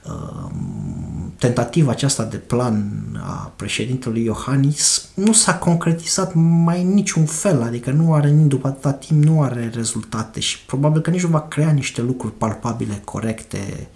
[0.09, 2.92] Um, tentativa aceasta de plan
[3.27, 8.92] a președintelui Iohannis nu s-a concretizat mai în niciun fel, adică nu are, după atâta
[8.92, 13.88] timp, nu are rezultate și probabil că nici nu va crea niște lucruri palpabile, corecte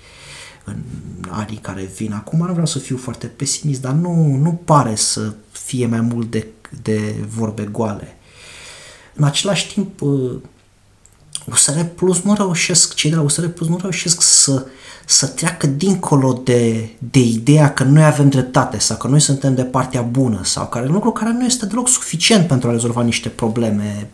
[0.64, 0.76] în
[1.28, 2.12] anii care vin.
[2.12, 6.30] Acum nu vreau să fiu foarte pesimist, dar nu, nu pare să fie mai mult
[6.30, 6.46] de,
[6.82, 8.16] de vorbe goale.
[9.14, 10.00] În același timp,
[11.46, 14.70] USR Plus nu reușesc, cei de la USR Plus nu reușesc să uh,
[15.12, 19.62] să treacă dincolo de, de ideea că noi avem dreptate sau că noi suntem de
[19.62, 24.08] partea bună sau care lucru care nu este deloc suficient pentru a rezolva niște probleme.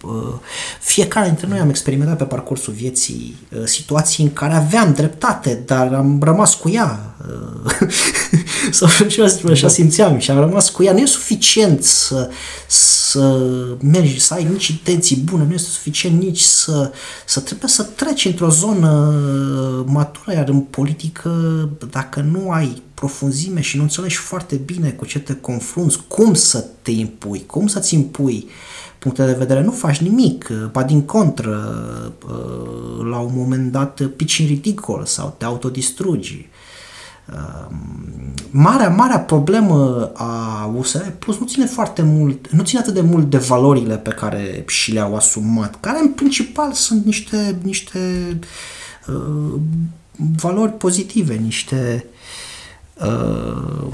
[0.80, 5.92] Fiecare dintre noi am experimentat pe parcursul vieții uh, situații în care aveam dreptate, dar
[5.92, 7.14] am rămas cu ea.
[7.18, 7.88] Uh,
[8.70, 9.68] sau așa da.
[9.68, 10.92] simțeam și am rămas cu ea.
[10.92, 12.30] Nu e suficient să,
[12.66, 13.38] să
[13.80, 16.90] mergi, să ai nici intenții bune, nu este suficient nici să,
[17.26, 19.14] să trebuie să treci într-o zonă
[19.86, 20.87] matură, iar în politică,
[21.90, 26.64] dacă nu ai profunzime și nu înțelegi foarte bine cu ce te confrunți, cum să
[26.82, 28.48] te impui, cum să-ți impui
[28.98, 31.72] puncte de vedere, nu faci nimic, ba din contră,
[33.10, 36.48] la un moment dat pici în ridicol sau te autodistrugi.
[38.50, 43.30] Marea, marea problemă a USR Plus nu ține foarte mult, nu ține atât de mult
[43.30, 47.98] de valorile pe care și le-au asumat, care în principal sunt niște, niște
[49.06, 49.60] uh,
[50.40, 52.04] valori pozitive, niște
[52.94, 53.86] uh,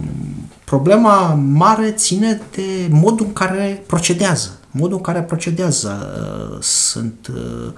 [0.65, 4.59] problema mare ține de modul în care procedează.
[4.71, 6.17] Modul în care procedează
[6.53, 7.73] uh, sunt uh,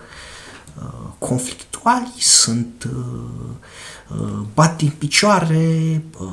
[0.79, 6.27] uh conflictuali, sunt uh, uh, bat din picioare, uh,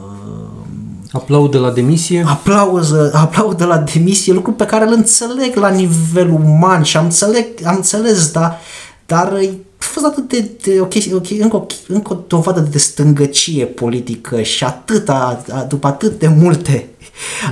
[1.13, 2.23] Aplaudă la demisie?
[2.28, 7.45] Aplauză, aplaudă la demisie, lucru pe care îl înțeleg la nivel uman și am, înțeleg,
[7.65, 8.60] am înțeles, dar,
[9.06, 9.39] dar a
[9.86, 14.63] fost atât de, de ok, ok, încă, o, încă o dovadă de stângăcie politică și
[14.63, 16.88] atâta, după atât de multe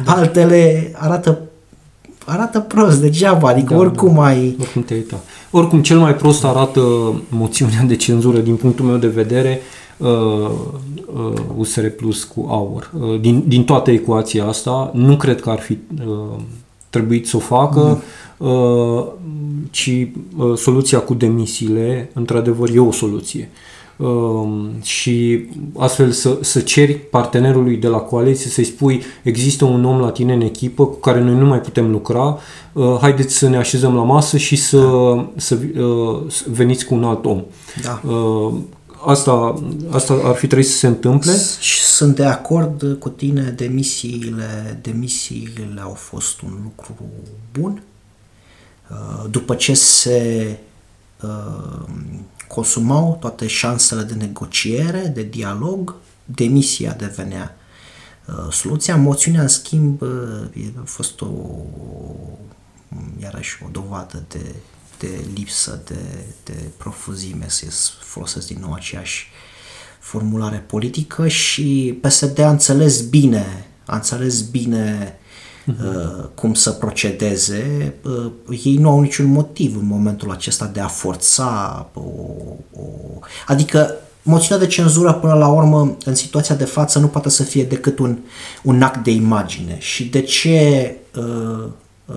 [0.05, 0.11] da.
[0.11, 1.39] altele arată
[2.25, 4.25] arată prost degeaba, adică da, oricum da.
[4.25, 4.55] ai...
[4.59, 5.19] Oricum te uita.
[5.51, 6.81] Oricum, cel mai prost arată
[7.29, 9.61] moțiunea de cenzură din punctul meu de vedere
[9.97, 12.91] uh, uh, USR Plus cu AUR.
[12.99, 16.39] Uh, din, din toată ecuația asta, nu cred că ar fi uh,
[16.91, 17.79] trebuit să o facă.
[17.79, 18.01] Mm
[18.41, 19.05] Uh,
[19.69, 23.49] ci uh, soluția cu demisiile, într-adevăr, e o soluție.
[23.97, 24.47] Uh,
[24.81, 25.45] și
[25.77, 30.33] astfel să, să ceri partenerului de la coaliție să-i spui există un om la tine
[30.33, 32.37] în echipă cu care noi nu mai putem lucra,
[33.01, 35.57] haideți să ne așezăm la masă și să, să,
[36.27, 37.43] să veniți cu un alt om.
[37.83, 38.01] Da.
[39.05, 41.37] Asta, asta ar fi trebuit să se întâmple.
[41.59, 46.95] Și sunt de acord cu tine, demisiile, demisiile au fost un lucru
[47.59, 47.83] bun.
[48.89, 50.57] Uh, după ce se
[51.21, 51.83] uh,
[52.47, 55.95] consumau toate șansele de negociere, de dialog,
[56.25, 57.55] demisia devenea
[58.27, 58.95] uh, soluția.
[58.95, 60.09] Moțiunea, în schimb, uh,
[60.81, 61.27] a fost o,
[63.21, 64.55] iarăși o dovadă de,
[65.01, 67.65] de lipsă de, de profuzime, să
[67.99, 69.29] folosesc din nou aceeași
[69.99, 75.17] formulare politică și PSD a înțeles bine, a înțeles bine
[75.65, 77.93] uh, cum să procedeze.
[78.03, 78.31] Uh,
[78.63, 82.01] ei nu au niciun motiv în momentul acesta de a forța o,
[82.71, 82.83] o...
[83.47, 87.63] adică moțiunea de cenzură până la urmă în situația de față nu poate să fie
[87.63, 88.17] decât un,
[88.63, 91.67] un act de imagine și de ce uh,
[92.05, 92.15] uh,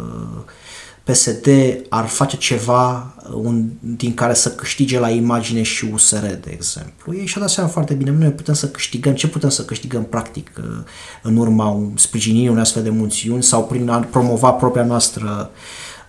[1.04, 1.46] PSD
[1.88, 7.14] ar face ceva uh, un, din care să câștige la imagine și USR, de exemplu.
[7.14, 10.50] Ei și-au dat seama foarte bine, noi putem să câștigăm, ce putem să câștigăm practic
[10.58, 10.64] uh,
[11.22, 15.50] în urma sprijinirii unei astfel de moțiuni sau prin a promova propria noastră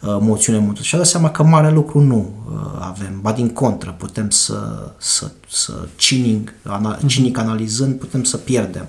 [0.02, 0.82] uh, moțiune multă.
[0.82, 2.34] Și-au dat seama că mare lucru nu
[2.80, 6.54] avem, ba din contră, putem să, să, să cinic,
[7.06, 8.88] cinic analizând, putem să pierdem.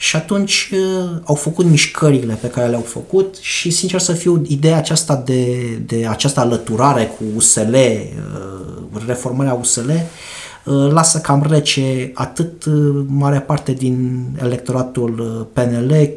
[0.00, 4.76] Și atunci uh, au făcut mișcările pe care le-au făcut și, sincer să fiu, ideea
[4.76, 12.64] aceasta de, de această alăturare cu USL, uh, reformarea USL, uh, lasă cam rece atât
[13.06, 16.10] mare parte din electoratul PNL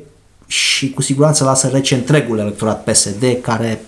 [0.48, 3.86] și cu siguranță lasă rece întregul electorat PSD care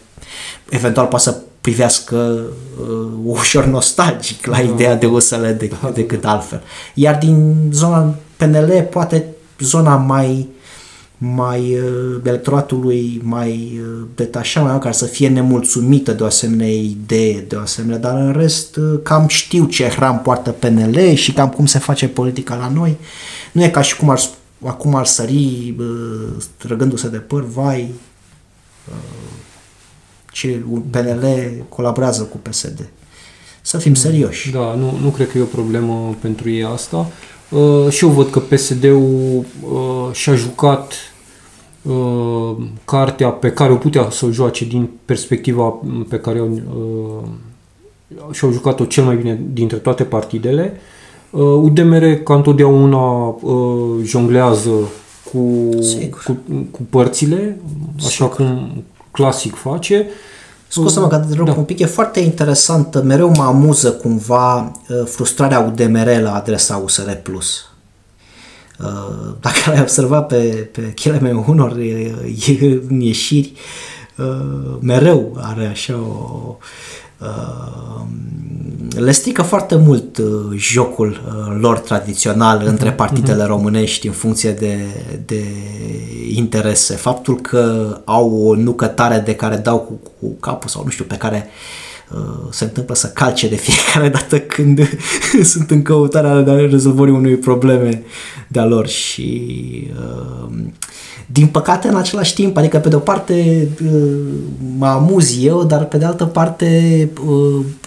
[0.69, 2.15] eventual poate să privească
[2.81, 4.61] uh, ușor nostalgic la da.
[4.61, 6.31] ideea de USL de, da, decât da.
[6.31, 6.61] altfel.
[6.93, 10.49] Iar din zona PNL poate zona mai
[11.17, 17.45] mai uh, electoratului mai uh, detașat, mai care să fie nemulțumită de o asemenea idee,
[17.47, 21.49] de o asemenea, dar în rest uh, cam știu ce hram poartă PNL și cam
[21.49, 22.97] cum se face politica la noi.
[23.51, 24.19] Nu e ca și cum ar,
[24.65, 25.75] acum ar sări
[26.57, 27.93] trăgându-se de păr, vai,
[30.31, 31.25] ce PNL
[31.69, 32.89] colaborează cu PSD.
[33.61, 34.51] Să fim serioși.
[34.51, 37.07] Da, nu, nu cred că e o problemă pentru ei asta.
[37.49, 40.93] Uh, și eu văd că PSD-ul uh, și-a jucat
[41.81, 45.73] uh, cartea pe care o putea să o joace din perspectiva
[46.09, 47.23] pe care o, uh,
[48.31, 50.79] și-au jucat-o cel mai bine dintre toate partidele.
[51.29, 54.71] Uh, UDMR, ca întotdeauna, uh, jonglează
[55.31, 55.69] cu,
[56.25, 56.37] cu,
[56.71, 57.59] cu părțile,
[57.97, 58.35] așa Sigur.
[58.35, 60.07] cum clasic face.
[60.07, 60.13] Uh,
[60.67, 61.53] Scuză-mă că te rog da.
[61.53, 67.09] un pic, e foarte interesant, mereu mă amuză cumva uh, frustrarea UDMR la adresa USR+.
[67.09, 68.87] Uh,
[69.39, 71.71] dacă l-ai observat pe, pe chele unor
[72.89, 73.53] în ieșiri,
[74.17, 77.04] uh, mereu are așa o Uh,
[78.95, 83.47] le strică foarte mult uh, jocul uh, lor tradițional uh-huh, între partidele uh-huh.
[83.47, 84.77] românești în funcție de,
[85.25, 85.43] de
[86.33, 86.95] interese.
[86.95, 91.15] Faptul că au o nucătare de care dau cu, cu capul sau nu știu, pe
[91.15, 91.47] care
[92.11, 94.89] uh, se întâmplă să calce de fiecare dată când
[95.51, 98.03] sunt în căutarea de rezolvării unei probleme
[98.47, 99.47] de-a lor și
[99.99, 100.53] uh,
[101.25, 104.17] din păcate, în același timp, adică pe de o parte uh,
[104.77, 107.09] mă amuz eu, dar pe de altă parte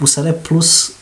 [0.00, 0.92] USR uh, Plus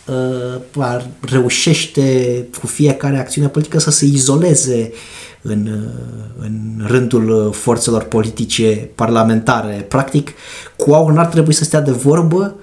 [0.76, 4.93] uh, reușește cu fiecare acțiune politică să se izoleze
[5.43, 5.68] în,
[6.39, 9.84] în rândul forțelor politice parlamentare.
[9.89, 10.30] Practic,
[10.76, 12.55] cu AUR n-ar trebui să stea de vorbă,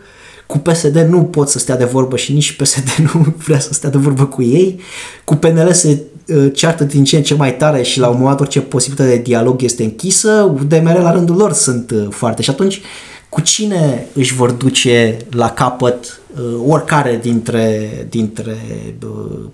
[0.47, 3.89] cu PSD nu pot să stea de vorbă și nici PSD nu vrea să stea
[3.89, 4.79] de vorbă cu ei.
[5.23, 6.12] Cu PNL se Uh,
[6.53, 9.61] ceartă din ce în ce mai tare și la un moment orice posibilitate de dialog
[9.61, 12.41] este închisă, UDMR la rândul lor sunt uh, foarte.
[12.41, 12.81] Și atunci,
[13.29, 18.57] cu cine își vor duce la capăt uh, oricare dintre, dintre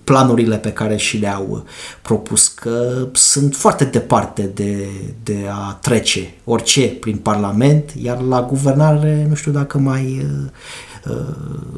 [0.03, 1.65] planurile pe care și le-au
[2.01, 4.88] propus, că sunt foarte departe de,
[5.24, 10.26] de a trece orice prin Parlament, iar la guvernare nu știu dacă mai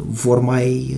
[0.07, 0.97] vor mai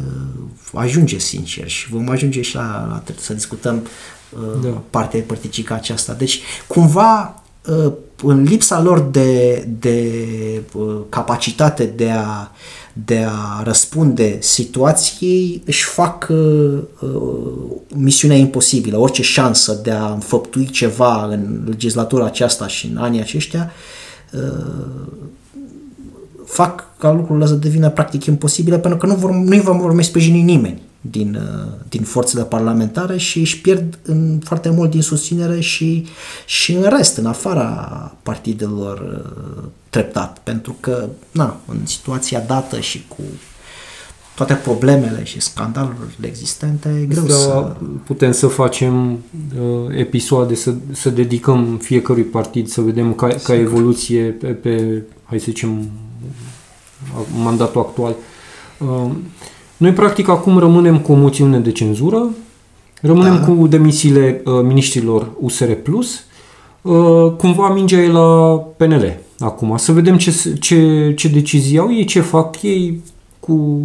[0.74, 3.88] ajunge sincer și vom ajunge și la, la să discutăm
[4.30, 4.82] uh, da.
[4.89, 6.13] partea părticică aceasta.
[6.13, 7.43] Deci, cumva,
[7.86, 7.93] uh,
[8.24, 10.21] în lipsa lor de, de
[10.74, 12.51] uh, capacitate de a,
[12.93, 17.11] de a răspunde situației, își fac uh, uh,
[17.95, 18.97] misiunea imposibilă.
[18.97, 23.71] Orice șansă de a înfăptui ceva în legislatura aceasta și în anii aceștia
[24.32, 25.11] uh,
[26.54, 30.04] fac ca lucrurile să devină practic imposibile pentru că nu vor, nu vor, vor mai
[30.04, 35.60] sprijini nimeni din, uh, din forțele parlamentare și își pierd în foarte mult din susținere
[35.60, 36.06] și,
[36.45, 37.66] și în rest, în afara
[38.24, 40.39] partidelor uh, treptat.
[40.43, 43.22] Pentru că, na, în situația dată și cu
[44.36, 47.76] toate problemele și scandalurile existente, e greu da, să...
[48.04, 54.24] Putem să facem uh, episoade, să, să dedicăm fiecărui partid, să vedem ca, ca evoluție
[54.24, 55.89] pe, pe, hai să zicem,
[57.43, 58.16] mandatul actual.
[58.78, 59.12] Uh,
[59.78, 62.30] Noi, practic, acum rămânem cu o moțiune de cenzură,
[63.01, 63.45] rămânem da.
[63.45, 65.70] cu demisiile uh, miniștrilor USR+,
[66.82, 69.78] uh, cumva mingea e la PNL acum.
[69.78, 73.01] Să vedem ce, ce, ce decizii au ei, ce fac ei
[73.39, 73.82] cu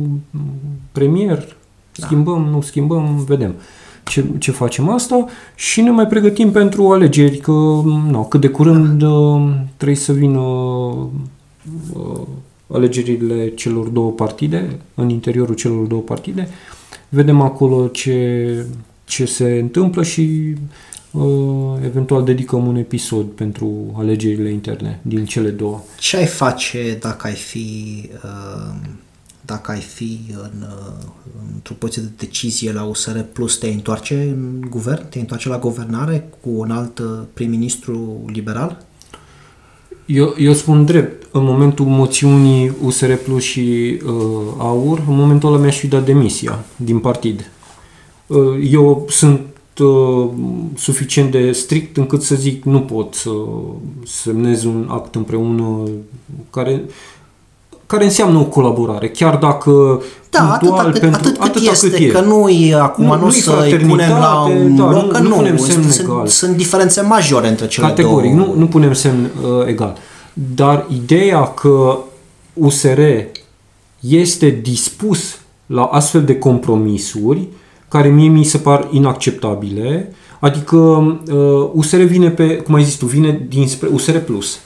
[0.92, 1.56] premier,
[1.94, 2.06] da.
[2.06, 3.54] schimbăm, nu schimbăm, vedem
[4.04, 7.52] ce, ce facem asta și ne mai pregătim pentru alegeri, că
[8.10, 12.20] nu, cât de curând uh, trebuie să vină uh,
[12.72, 16.48] alegerile celor două partide, în interiorul celor două partide,
[17.08, 18.66] vedem acolo ce,
[19.04, 20.54] ce se întâmplă și
[21.10, 25.80] uh, eventual dedicăm un episod pentru alegerile interne din cele două.
[25.98, 28.74] Ce ai face dacă ai fi uh,
[29.48, 31.04] dacă ai fi în, uh,
[31.54, 35.08] într-o poziție de decizie la USR Plus, te întoarce în guvern?
[35.08, 38.86] Te întoarce la guvernare cu un alt uh, prim-ministru liberal?
[40.08, 44.12] Eu, eu spun drept, în momentul moțiunii USR Plus și uh,
[44.58, 47.50] AUR, în momentul ăla mi-aș fi dat demisia din partid.
[48.26, 49.40] Uh, eu sunt
[49.78, 50.28] uh,
[50.76, 53.30] suficient de strict încât să zic nu pot să
[54.04, 55.82] semnez un act împreună
[56.50, 56.84] care
[57.88, 61.98] care înseamnă o colaborare, chiar dacă da, punctual, atât, pentru, atât, cât atât este, cât
[61.98, 62.06] e.
[62.06, 65.34] că nu e acum nu, nu să-i punem la un da, loc, nu, nu, nu
[65.34, 66.26] punem semn sunt, egal.
[66.26, 68.46] sunt diferențe majore între cele Categoric, două.
[68.46, 69.96] nu, nu punem semn uh, egal.
[70.54, 71.98] Dar ideea că
[72.52, 73.00] USR
[74.00, 77.48] este dispus la astfel de compromisuri,
[77.88, 83.06] care mie mi se par inacceptabile, adică uh, USR vine pe, cum ai zis tu,
[83.06, 84.58] vine dinspre USR Plus,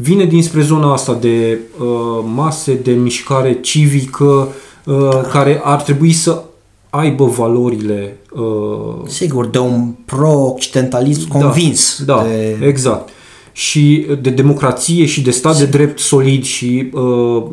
[0.00, 4.48] vine dinspre zona asta de uh, mase de mișcare civică
[4.84, 6.42] uh, care ar trebui să
[6.90, 12.66] aibă valorile uh, sigur de un pro-occidentalism da, convins da, de...
[12.66, 13.08] exact
[13.52, 15.70] și de democrație și de stat sigur.
[15.70, 17.02] de drept solid și uh,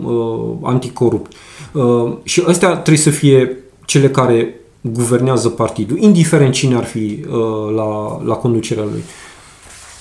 [0.04, 1.32] uh, anticorupt
[1.72, 7.76] uh, și astea trebuie să fie cele care guvernează partidul, indiferent cine ar fi uh,
[7.76, 9.04] la, la conducerea lui.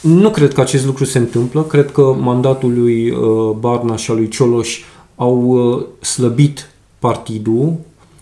[0.05, 1.63] Uh, nu cred că acest lucru se întâmplă.
[1.63, 4.81] Cred că mandatul lui uh, Barna și al lui Cioloș
[5.17, 7.73] au uh, slăbit partidul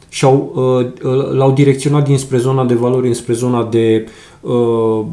[0.09, 0.53] și au,
[1.03, 4.09] uh, l-au direcționat dinspre zona de valori înspre zona de
[4.41, 5.05] uh,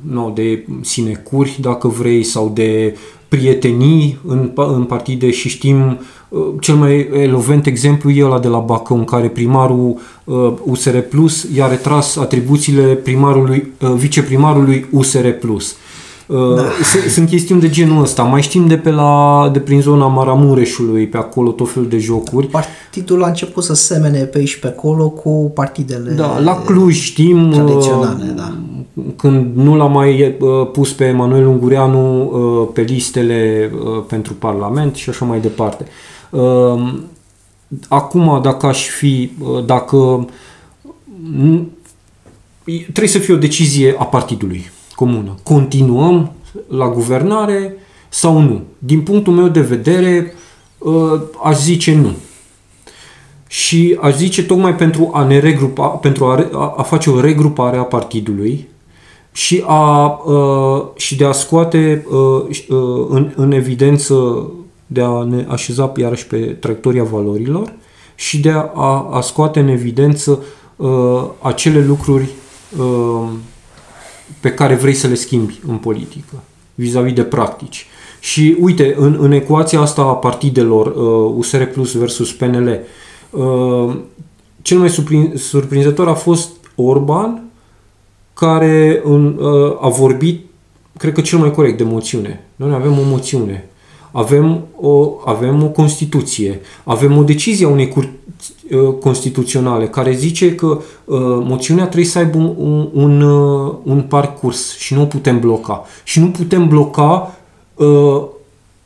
[0.00, 2.96] no, de sinecuri, dacă vrei, sau de
[3.28, 8.58] prietenii în, în partide și știm uh, cel mai elovent exemplu e ăla de la
[8.58, 15.76] Bacău în care primarul uh, USR Plus i-a retras atribuțiile primarului, uh, viceprimarului USR Plus.
[16.28, 16.62] Da.
[17.08, 18.22] Sunt chestiuni de genul ăsta.
[18.22, 22.46] Mai știm de pe la, de prin zona Maramureșului, pe acolo tot felul de jocuri.
[22.46, 27.50] Partidul a început să semene pe aici pe acolo cu partidele Da, la Cluj știm
[27.50, 28.54] tradiționale, uh, da.
[29.16, 33.70] când nu l-a mai uh, pus pe Emanuel Ungureanu uh, pe listele
[34.08, 35.86] pentru Parlament și așa mai departe.
[37.88, 39.30] Acum, dacă aș fi,
[39.66, 40.28] dacă
[42.64, 45.34] trebuie să fie o decizie a partidului comună.
[45.42, 46.32] Continuăm
[46.68, 47.74] la guvernare
[48.08, 48.62] sau nu?
[48.78, 50.34] Din punctul meu de vedere,
[50.84, 52.12] ă, aș zice nu.
[53.46, 57.82] Și aș zice tocmai pentru a ne regrupa, pentru a, a face o regrupare a
[57.82, 58.68] partidului
[59.32, 62.46] și, a, ă, și de a scoate ă,
[63.08, 64.46] în, în evidență,
[64.86, 67.72] de a ne așeza iarăși pe traiectoria valorilor
[68.14, 70.42] și de a, a scoate în evidență
[71.40, 72.28] acele lucruri
[74.40, 76.42] pe care vrei să le schimbi în politică,
[76.74, 77.86] vis-a-vis de practici.
[78.20, 82.78] Și uite, în, în ecuația asta a partidelor uh, USR Plus versus PNL,
[83.30, 83.96] uh,
[84.62, 87.42] cel mai surprin, surprinzător a fost Orban,
[88.34, 90.46] care în, uh, a vorbit,
[90.96, 92.44] cred că cel mai corect, de moțiune.
[92.56, 93.68] Noi avem o moțiune,
[94.12, 98.10] avem o, avem o Constituție, avem o decizie a unei curți
[98.70, 100.80] Uh, constituționale care zice că uh,
[101.20, 105.84] moțiunea trebuie să aibă un, un, uh, un parcurs și nu putem bloca.
[106.04, 107.36] Și nu putem bloca
[107.74, 108.22] uh,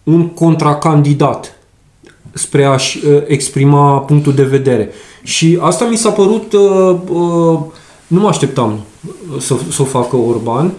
[0.03, 1.59] un contracandidat
[2.33, 4.91] spre a-și uh, exprima punctul de vedere.
[5.23, 7.59] Și asta mi s-a părut, uh, uh,
[8.07, 8.79] nu mă așteptam
[9.39, 10.73] să, să o facă Orban,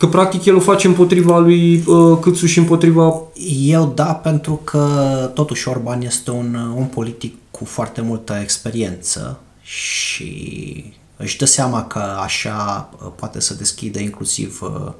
[0.00, 3.22] că practic el o face împotriva lui uh, Câțu și împotriva...
[3.60, 10.84] Eu da, pentru că totuși Orban este un, un politic cu foarte multă experiență și
[11.16, 14.92] își dă seama că așa uh, poate să deschidă inclusiv uh,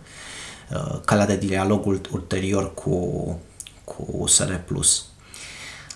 [0.70, 3.38] uh, calea de dialog ulterior cu,
[3.84, 4.52] cu USR+.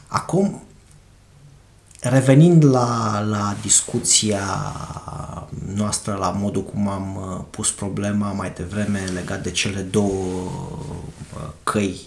[0.07, 0.63] Acum,
[2.09, 4.41] revenind la, la discuția
[5.75, 10.13] noastră, la modul cum am pus problema mai devreme legat de cele două
[11.63, 12.01] căi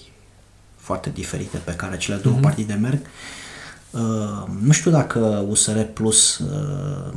[0.75, 2.41] foarte diferite pe care cele două mm-hmm.
[2.41, 3.07] partide merg, uh,
[3.91, 7.13] uh, nu știu dacă USR Plus uh,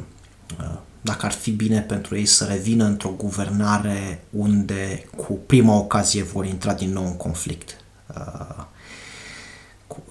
[0.60, 6.22] uh, dacă ar fi bine pentru ei să revină într-o guvernare unde cu prima ocazie
[6.22, 7.76] vor intra din nou în conflict
[8.16, 8.64] uh,
[9.90, 10.02] cu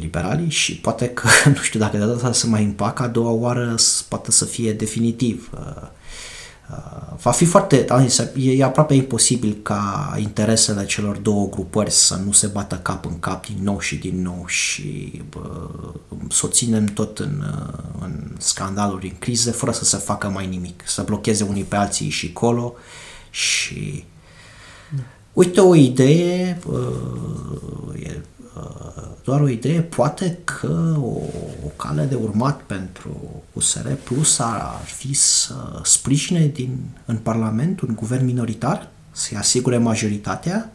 [0.00, 3.74] liberalii și poate că, nu știu dacă de data să mai împacă, a doua oară
[4.08, 5.50] poate să fie definitiv.
[5.54, 5.88] Uh,
[6.70, 7.86] Uh, va fi foarte,
[8.34, 13.46] e aproape imposibil ca interesele celor două grupări să nu se bată cap în cap
[13.46, 15.68] din nou și din nou și bă,
[16.30, 20.46] să o ținem tot în, uh, în scandaluri, în crize, fără să se facă mai
[20.46, 22.74] nimic, să blocheze unii pe alții și colo
[23.30, 24.04] și
[25.32, 28.20] uite o idee, uh, e
[29.24, 31.16] doar o idee, poate că o,
[31.64, 37.94] o cale de urmat pentru USR Plus ar fi să sprijine din, în Parlament un
[37.94, 40.72] guvern minoritar, să-i asigure majoritatea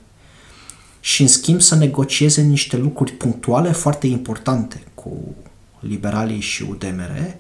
[0.99, 5.35] și în schimb să negocieze niște lucruri punctuale foarte importante cu
[5.79, 7.35] liberalii și UDMR,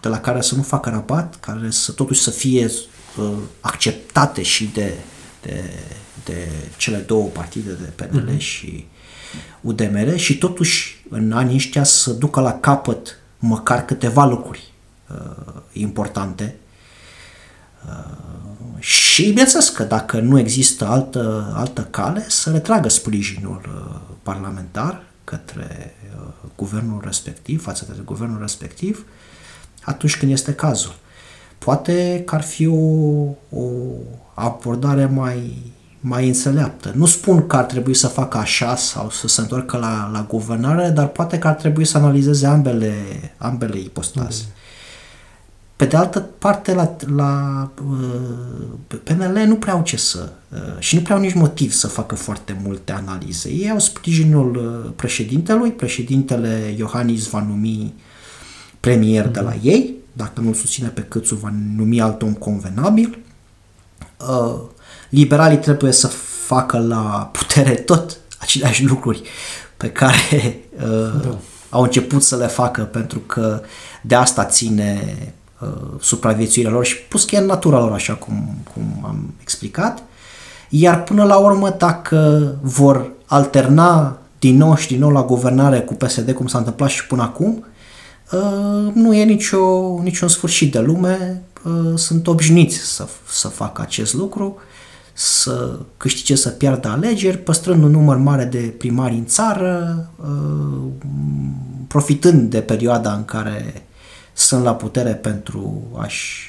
[0.00, 2.70] de la care să nu facă rabat, care să totuși să fie
[3.18, 4.94] uh, acceptate și de,
[5.42, 5.70] de
[6.24, 8.38] de cele două partide de PNL mm-hmm.
[8.38, 8.86] și
[9.60, 14.72] UDMR și totuși în anii ăștia să ducă la capăt măcar câteva lucruri
[15.08, 16.56] uh, importante
[17.86, 18.30] uh,
[18.80, 25.94] și bineînțeles că dacă nu există altă, altă cale să retragă sprijinul uh, parlamentar către
[26.16, 29.06] uh, guvernul respectiv, față de guvernul respectiv,
[29.82, 30.94] atunci când este cazul.
[31.58, 32.76] Poate că ar fi o,
[33.50, 33.68] o
[34.34, 35.56] abordare mai
[36.00, 36.92] mai înțeleaptă.
[36.94, 40.88] Nu spun că ar trebui să facă așa sau să se întoarcă la, la guvernare,
[40.88, 42.94] dar poate că ar trebui să analizeze ambele,
[43.36, 44.42] ambele ipostaze.
[44.46, 44.52] Mm.
[45.76, 50.94] Pe de altă parte, la, la uh, PNL nu prea au ce să, uh, și
[50.94, 53.48] nu prea au nici motiv să facă foarte multe analize.
[53.48, 57.94] Ei au sprijinul uh, președintelui, președintele Iohannis va numi
[58.80, 59.32] premier mm.
[59.32, 63.18] de la ei, dacă nu-l susține pe Câțu, va numi alt om convenabil.
[64.28, 64.60] Uh,
[65.10, 66.06] liberalii trebuie să
[66.46, 69.22] facă la putere tot aceleași lucruri
[69.76, 70.28] pe care
[70.84, 71.38] uh, da.
[71.70, 73.62] au început să le facă pentru că
[74.02, 75.16] de asta ține
[75.58, 75.68] uh,
[76.00, 80.02] supraviețuirea lor și plus că e în natura lor așa cum, cum am explicat.
[80.68, 85.94] Iar până la urmă dacă vor alterna din nou și din nou la guvernare cu
[85.94, 87.66] PSD cum s-a întâmplat și până acum,
[88.32, 94.14] uh, nu e nicio, niciun sfârșit de lume, uh, sunt obișnuiți să, să facă acest
[94.14, 94.58] lucru
[95.22, 100.90] să câștige să piardă alegeri, păstrând un număr mare de primari în țară, uh,
[101.88, 103.86] profitând de perioada în care
[104.32, 106.48] sunt la putere pentru a-și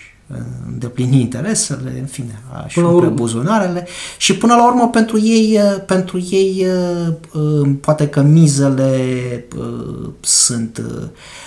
[0.68, 6.28] îndeplini interesele, în fine, a-și umple buzunarele și până la urmă pentru ei, uh, pentru
[6.30, 6.66] ei
[7.32, 9.00] uh, poate că mizele
[10.20, 10.82] sunt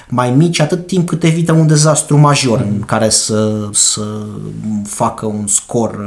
[0.08, 2.70] mai mici atât timp cât evită un dezastru major mm.
[2.74, 4.02] în care să, să
[4.84, 5.98] facă un scor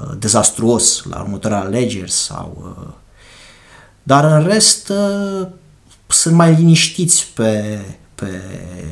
[0.00, 2.76] Uh, dezastruos la următoarea alegeri sau...
[2.78, 2.92] Uh,
[4.02, 5.46] dar în rest uh,
[6.06, 7.80] sunt mai liniștiți pe,
[8.24, 8.40] pe,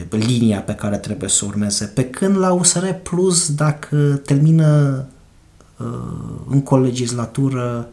[0.09, 1.85] pe linia pe care trebuie să urmeze.
[1.85, 5.05] Pe când la USR Plus, dacă termină
[6.49, 7.89] încă o legislatură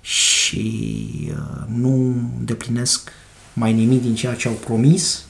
[0.00, 1.32] și
[1.66, 1.92] nu
[2.38, 3.10] îndeplinesc
[3.52, 5.24] mai nimic din ceea ce au promis,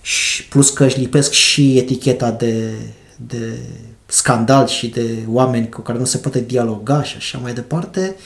[0.00, 2.72] și plus că își lipesc și eticheta de,
[3.16, 3.58] de
[4.06, 8.16] scandal și de oameni cu care nu se poate dialoga și așa mai departe,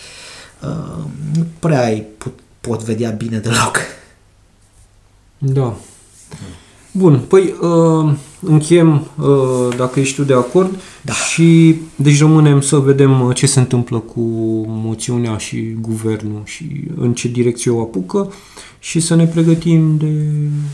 [0.63, 1.05] uh,
[1.35, 3.79] nu prea ai pot, pot vedea bine deloc.
[5.39, 5.77] Da.
[6.93, 11.13] Bun, păi uh, încheiem, uh, dacă ești tu de acord, da.
[11.13, 14.21] și deci rămânem să vedem uh, ce se întâmplă cu
[14.67, 16.65] moțiunea și guvernul și
[16.97, 18.33] în ce direcție o apucă
[18.79, 20.13] și să ne pregătim de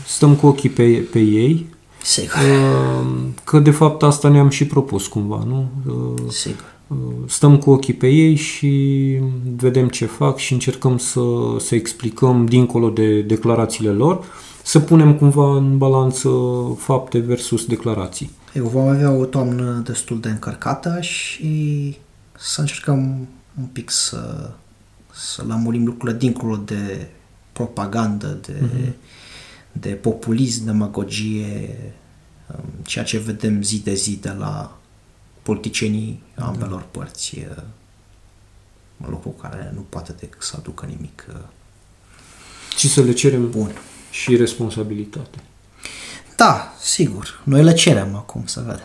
[0.07, 1.65] stăm cu ochii pe, pe ei,
[2.03, 2.37] Sigur.
[2.37, 5.69] Ehm, că de fapt asta ne-am și propus cumva, nu?
[5.87, 6.75] Ehm, Sigur.
[6.91, 9.17] Ehm, stăm cu ochii pe ei și
[9.55, 11.21] vedem ce fac și încercăm să,
[11.59, 14.23] să explicăm dincolo de declarațiile lor,
[14.63, 16.29] să punem cumva în balanță
[16.77, 18.29] fapte versus declarații.
[18.53, 21.97] Eu vom avea o toamnă destul de încărcată și
[22.37, 23.27] să încercăm
[23.59, 24.49] un pic să,
[25.13, 27.07] să lămurim lucrurile dincolo de
[27.53, 28.93] propagandă, de mm-hmm
[29.71, 31.75] de populism, demagogie,
[32.47, 34.77] um, ceea ce vedem zi de zi de la
[35.41, 37.45] politicienii ambelor părți,
[39.09, 41.25] lucru care nu poate decât să aducă nimic.
[42.77, 43.71] Ci să le cerem bun.
[44.11, 45.37] Și responsabilitate.
[46.35, 47.41] Da, sigur.
[47.43, 48.79] Noi le cerem acum, să vedem.